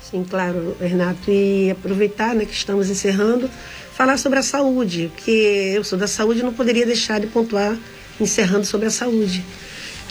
Sim, 0.00 0.24
claro, 0.28 0.76
Renato. 0.78 1.30
E 1.30 1.70
aproveitar 1.70 2.34
né, 2.34 2.44
que 2.44 2.52
estamos 2.52 2.90
encerrando, 2.90 3.48
falar 3.96 4.18
sobre 4.18 4.38
a 4.38 4.42
saúde, 4.42 5.10
que 5.16 5.72
eu 5.74 5.82
sou 5.82 5.98
da 5.98 6.06
saúde 6.06 6.40
e 6.40 6.42
não 6.42 6.52
poderia 6.52 6.84
deixar 6.84 7.18
de 7.18 7.26
pontuar, 7.26 7.76
encerrando 8.22 8.64
sobre 8.64 8.86
a 8.86 8.90
saúde. 8.90 9.44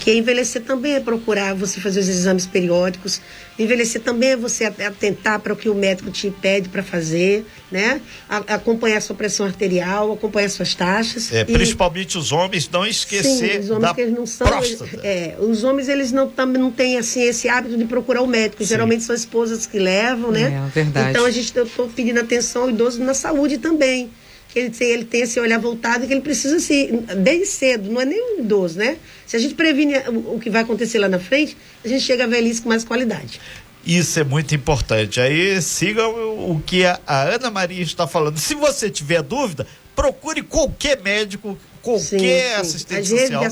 Porque 0.02 0.14
envelhecer 0.14 0.62
também 0.62 0.94
é 0.94 1.00
procurar 1.00 1.54
você 1.54 1.80
fazer 1.80 2.00
os 2.00 2.08
exames 2.08 2.44
periódicos, 2.44 3.20
envelhecer 3.56 4.00
também 4.00 4.30
é 4.30 4.36
você 4.36 4.64
atentar 4.64 5.38
para 5.38 5.52
o 5.52 5.56
que 5.56 5.68
o 5.68 5.76
médico 5.76 6.10
te 6.10 6.28
pede 6.28 6.68
para 6.68 6.82
fazer, 6.82 7.46
né? 7.70 8.00
A, 8.28 8.38
acompanhar 8.54 9.00
sua 9.00 9.14
pressão 9.14 9.46
arterial, 9.46 10.10
acompanhar 10.12 10.48
suas 10.48 10.74
taxas. 10.74 11.32
É, 11.32 11.42
e... 11.42 11.52
Principalmente 11.52 12.18
os 12.18 12.32
homens, 12.32 12.68
não 12.68 12.84
esquecer 12.84 13.52
Sim, 13.52 13.58
os 13.60 13.70
homens 13.70 13.82
da 13.82 13.94
que 13.94 14.00
eles 14.00 14.14
não 14.14 14.26
são, 14.26 14.48
próstata. 14.48 15.00
É, 15.04 15.36
os 15.38 15.62
homens 15.62 15.88
eles 15.88 16.10
não, 16.10 16.28
também 16.28 16.60
não 16.60 16.72
têm 16.72 16.98
assim, 16.98 17.22
esse 17.22 17.48
hábito 17.48 17.76
de 17.76 17.84
procurar 17.84 18.22
o 18.22 18.26
médico. 18.26 18.64
Sim. 18.64 18.70
Geralmente 18.70 19.04
são 19.04 19.14
esposas 19.14 19.66
que 19.66 19.78
levam, 19.78 20.32
né? 20.32 20.64
É, 20.66 20.70
verdade. 20.70 21.10
Então 21.10 21.24
a 21.24 21.30
gente, 21.30 21.56
eu 21.56 21.62
estou 21.62 21.88
pedindo 21.88 22.18
atenção 22.18 22.62
ao 22.62 22.70
idoso 22.70 23.00
na 23.04 23.14
saúde 23.14 23.58
também 23.58 24.10
que 24.52 24.58
ele 24.58 24.70
tem, 24.70 24.88
ele 24.90 25.04
tem 25.04 25.22
esse 25.22 25.40
olhar 25.40 25.58
voltado 25.58 26.04
e 26.04 26.06
que 26.06 26.12
ele 26.12 26.20
precisa 26.20 26.60
se 26.60 26.92
bem 27.18 27.44
cedo, 27.44 27.90
não 27.90 28.00
é 28.00 28.04
nem 28.04 28.36
um 28.36 28.40
idoso, 28.40 28.78
né? 28.78 28.98
Se 29.26 29.34
a 29.34 29.38
gente 29.38 29.54
previne 29.54 29.96
o, 30.08 30.34
o 30.34 30.40
que 30.40 30.50
vai 30.50 30.62
acontecer 30.62 30.98
lá 30.98 31.08
na 31.08 31.18
frente, 31.18 31.56
a 31.82 31.88
gente 31.88 32.02
chega 32.02 32.24
à 32.24 32.26
velhice 32.26 32.60
com 32.60 32.68
mais 32.68 32.84
qualidade. 32.84 33.40
Isso 33.84 34.20
é 34.20 34.24
muito 34.24 34.54
importante. 34.54 35.20
Aí 35.20 35.60
siga 35.60 36.06
o, 36.06 36.62
que 36.64 36.84
a, 36.84 37.00
a, 37.06 37.22
Ana 37.22 37.50
Maria 37.50 37.82
está 37.82 38.06
falando. 38.06 38.38
Se 38.38 38.54
você 38.54 38.88
tiver 38.90 39.22
dúvida, 39.22 39.66
procure 39.96 40.42
qualquer 40.42 41.00
médico, 41.02 41.58
qualquer 41.80 42.00
sim, 42.02 42.18
sim. 42.18 42.60
assistente 42.60 43.08
social 43.08 43.44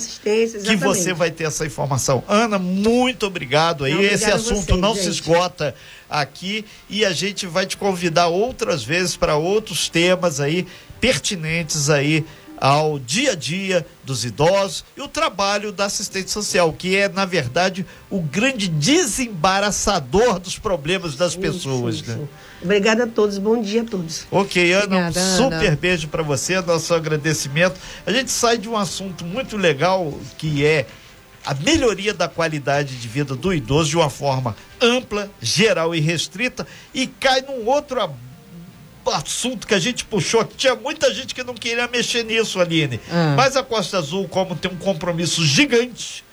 que 0.63 0.77
você 0.77 1.13
vai 1.13 1.31
ter 1.31 1.45
essa 1.45 1.67
informação. 1.67 2.23
Ana, 2.29 2.59
muito 2.59 3.27
obrigado 3.27 3.85
aí. 3.85 3.95
Não, 3.95 4.03
Esse 4.03 4.31
assunto 4.31 4.77
não 4.77 4.95
gente. 4.95 5.05
se 5.05 5.11
esgota 5.11 5.75
aqui 6.09 6.65
e 6.89 7.05
a 7.05 7.13
gente 7.13 7.47
vai 7.47 7.67
te 7.67 7.77
convidar 7.77 8.29
outras 8.29 8.85
vezes 8.85 9.17
para 9.17 9.37
outros 9.37 9.89
temas 9.89 10.41
aí 10.41 10.67
pertinentes 11.01 11.89
aí 11.89 12.25
ao 12.61 12.99
dia 12.99 13.33
a 13.33 13.35
dia 13.35 13.87
dos 14.05 14.25
idosos 14.25 14.85
e 14.95 15.01
o 15.01 15.09
trabalho 15.09 15.73
da 15.73 15.87
assistente 15.87 16.31
social, 16.31 16.71
que 16.73 16.95
é, 16.95 17.09
na 17.09 17.25
verdade, 17.25 17.87
o 18.11 18.21
grande 18.21 18.69
desembaraçador 18.69 20.39
dos 20.39 20.59
problemas 20.59 21.17
das 21.17 21.33
isso, 21.33 21.41
pessoas. 21.41 21.95
Isso. 21.97 22.11
Né? 22.11 22.29
Obrigada 22.63 23.05
a 23.05 23.07
todos, 23.07 23.39
bom 23.39 23.63
dia 23.63 23.81
a 23.81 23.85
todos. 23.85 24.27
Ok, 24.31 24.73
Ana, 24.73 24.85
Obrigada, 24.85 25.21
um 25.21 25.37
super 25.37 25.69
Ana. 25.69 25.77
beijo 25.77 26.09
para 26.09 26.23
você, 26.23 26.61
nosso 26.61 26.93
agradecimento. 26.93 27.81
A 28.05 28.13
gente 28.13 28.31
sai 28.31 28.59
de 28.59 28.69
um 28.69 28.77
assunto 28.77 29.25
muito 29.25 29.57
legal 29.57 30.13
que 30.37 30.65
é 30.65 30.87
a 31.47 31.55
melhoria 31.55 32.13
da 32.13 32.29
qualidade 32.29 32.97
de 32.97 33.09
vida 33.09 33.35
do 33.35 33.55
idoso 33.55 33.89
de 33.89 33.97
uma 33.97 34.11
forma 34.11 34.55
ampla, 34.79 35.31
geral 35.41 35.95
e 35.95 36.01
restrita 36.01 36.67
e 36.93 37.07
cai 37.07 37.41
num 37.41 37.67
outro 37.67 37.99
assunto 39.07 39.67
que 39.67 39.75
a 39.75 39.79
gente 39.79 40.05
puxou, 40.05 40.45
tinha 40.45 40.75
muita 40.75 41.13
gente 41.15 41.35
que 41.35 41.43
não 41.43 41.55
queria 41.55 41.89
mexer 41.89 42.25
nisso, 42.25 42.61
Aline. 42.61 43.01
Ah. 43.11 43.35
Mas 43.37 43.57
a 43.57 43.63
Costa 43.63 43.99
Azul, 43.99 44.29
como 44.29 44.55
tem 44.55 44.71
um 44.71 44.77
compromisso 44.77 45.45
gigante 45.45 46.25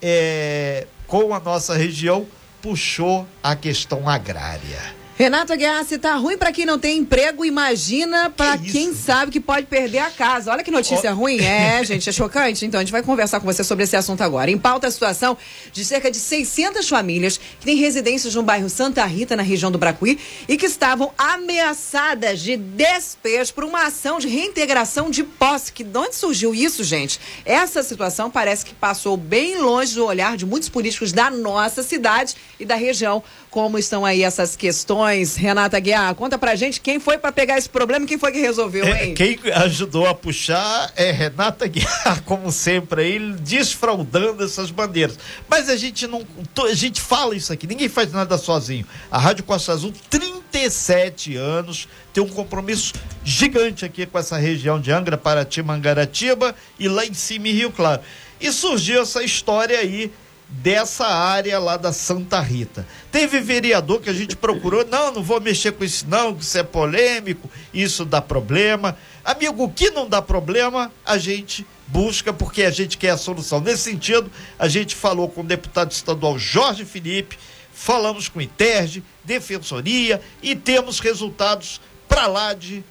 é, 0.00 0.86
com 1.06 1.34
a 1.34 1.40
nossa 1.40 1.76
região, 1.76 2.26
puxou 2.62 3.26
a 3.42 3.54
questão 3.54 4.08
agrária. 4.08 4.94
Renato 5.18 5.50
Aguiar, 5.50 5.82
se 5.82 5.96
tá 5.96 6.14
ruim 6.16 6.36
para 6.36 6.52
quem 6.52 6.66
não 6.66 6.78
tem 6.78 6.98
emprego, 6.98 7.42
imagina 7.42 8.28
para 8.28 8.58
que 8.58 8.70
quem 8.70 8.92
sabe 8.92 9.32
que 9.32 9.40
pode 9.40 9.64
perder 9.64 10.00
a 10.00 10.10
casa. 10.10 10.52
Olha 10.52 10.62
que 10.62 10.70
notícia 10.70 11.10
oh. 11.10 11.14
ruim. 11.14 11.40
É, 11.40 11.82
gente, 11.82 12.06
é 12.06 12.12
chocante. 12.12 12.66
Então, 12.66 12.78
a 12.78 12.82
gente 12.82 12.92
vai 12.92 13.02
conversar 13.02 13.40
com 13.40 13.46
você 13.46 13.64
sobre 13.64 13.84
esse 13.84 13.96
assunto 13.96 14.20
agora. 14.20 14.50
Em 14.50 14.58
pauta 14.58 14.86
a 14.86 14.90
situação 14.90 15.34
de 15.72 15.86
cerca 15.86 16.10
de 16.10 16.18
600 16.18 16.86
famílias 16.86 17.38
que 17.38 17.64
têm 17.64 17.76
residências 17.76 18.34
no 18.34 18.42
bairro 18.42 18.68
Santa 18.68 19.06
Rita, 19.06 19.34
na 19.34 19.42
região 19.42 19.70
do 19.70 19.78
Bracuí, 19.78 20.18
e 20.46 20.54
que 20.58 20.66
estavam 20.66 21.10
ameaçadas 21.16 22.40
de 22.40 22.58
despejo 22.58 23.54
por 23.54 23.64
uma 23.64 23.86
ação 23.86 24.18
de 24.18 24.28
reintegração 24.28 25.08
de 25.08 25.24
posse. 25.24 25.72
Que 25.72 25.82
de 25.82 25.96
onde 25.96 26.14
surgiu 26.14 26.54
isso, 26.54 26.84
gente? 26.84 27.18
Essa 27.42 27.82
situação 27.82 28.30
parece 28.30 28.66
que 28.66 28.74
passou 28.74 29.16
bem 29.16 29.56
longe 29.62 29.94
do 29.94 30.04
olhar 30.04 30.36
de 30.36 30.44
muitos 30.44 30.68
políticos 30.68 31.10
da 31.10 31.30
nossa 31.30 31.82
cidade 31.82 32.36
e 32.60 32.66
da 32.66 32.74
região. 32.74 33.24
Como 33.50 33.78
estão 33.78 34.04
aí 34.04 34.22
essas 34.22 34.56
questões? 34.56 35.36
Renata 35.36 35.78
Guiar. 35.80 36.14
Conta 36.14 36.36
pra 36.36 36.54
gente 36.54 36.80
quem 36.80 37.00
foi 37.00 37.18
para 37.18 37.32
pegar 37.32 37.56
esse 37.56 37.68
problema 37.68 38.04
e 38.04 38.08
quem 38.08 38.18
foi 38.18 38.32
que 38.32 38.40
resolveu, 38.40 38.84
é, 38.84 39.12
quem 39.12 39.38
ajudou 39.54 40.06
a 40.06 40.14
puxar 40.14 40.92
é 40.96 41.10
Renata 41.10 41.66
Guiar, 41.66 42.22
como 42.26 42.52
sempre, 42.52 43.02
aí, 43.02 43.32
desfraudando 43.40 44.44
essas 44.44 44.70
bandeiras. 44.70 45.18
Mas 45.48 45.68
a 45.68 45.76
gente 45.76 46.06
não. 46.06 46.26
A 46.68 46.74
gente 46.74 47.00
fala 47.00 47.34
isso 47.34 47.52
aqui, 47.52 47.66
ninguém 47.66 47.88
faz 47.88 48.12
nada 48.12 48.36
sozinho. 48.36 48.86
A 49.10 49.18
Rádio 49.18 49.44
Costa 49.44 49.72
Azul, 49.72 49.92
37 50.10 51.36
anos, 51.36 51.88
tem 52.12 52.22
um 52.22 52.28
compromisso 52.28 52.92
gigante 53.24 53.84
aqui 53.84 54.06
com 54.06 54.18
essa 54.18 54.36
região 54.36 54.80
de 54.80 54.90
Angra, 54.90 55.16
Paraty, 55.16 55.62
Mangaratiba 55.62 56.54
e 56.78 56.88
lá 56.88 57.04
em 57.04 57.14
cima 57.14 57.48
em 57.48 57.52
Rio 57.52 57.70
Claro. 57.70 58.02
E 58.40 58.52
surgiu 58.52 59.02
essa 59.02 59.22
história 59.22 59.78
aí 59.78 60.12
dessa 60.48 61.06
área 61.06 61.58
lá 61.58 61.76
da 61.76 61.92
Santa 61.92 62.40
Rita. 62.40 62.86
Teve 63.10 63.40
vereador 63.40 64.00
que 64.00 64.10
a 64.10 64.12
gente 64.12 64.36
procurou, 64.36 64.86
não, 64.86 65.12
não 65.12 65.22
vou 65.22 65.40
mexer 65.40 65.72
com 65.72 65.84
isso 65.84 66.06
não, 66.08 66.36
isso 66.36 66.56
é 66.56 66.62
polêmico, 66.62 67.50
isso 67.74 68.04
dá 68.04 68.22
problema. 68.22 68.96
Amigo, 69.24 69.64
o 69.64 69.70
que 69.70 69.90
não 69.90 70.08
dá 70.08 70.22
problema, 70.22 70.92
a 71.04 71.18
gente 71.18 71.66
busca 71.88 72.32
porque 72.32 72.62
a 72.62 72.70
gente 72.70 72.96
quer 72.96 73.10
a 73.10 73.16
solução. 73.16 73.60
Nesse 73.60 73.82
sentido, 73.84 74.30
a 74.58 74.68
gente 74.68 74.94
falou 74.94 75.28
com 75.28 75.40
o 75.40 75.44
deputado 75.44 75.90
estadual 75.90 76.38
Jorge 76.38 76.84
Felipe, 76.84 77.38
falamos 77.72 78.28
com 78.28 78.38
o 78.38 78.42
ITERG, 78.42 79.02
Defensoria 79.24 80.20
e 80.42 80.54
temos 80.54 81.00
resultados 81.00 81.80
para 82.08 82.26
lá 82.26 82.54
de 82.54 82.84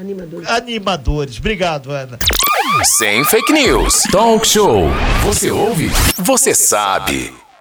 animadores. 0.00 0.48
animadores. 0.48 1.38
Obrigado, 1.38 1.90
Ana. 1.92 2.18
Sem 2.84 3.24
fake 3.24 3.52
news. 3.52 4.02
Talk 4.10 4.46
show. 4.46 4.84
Você 5.24 5.50
ouve? 5.50 5.88
Você 6.16 6.54
sabe. 6.54 7.32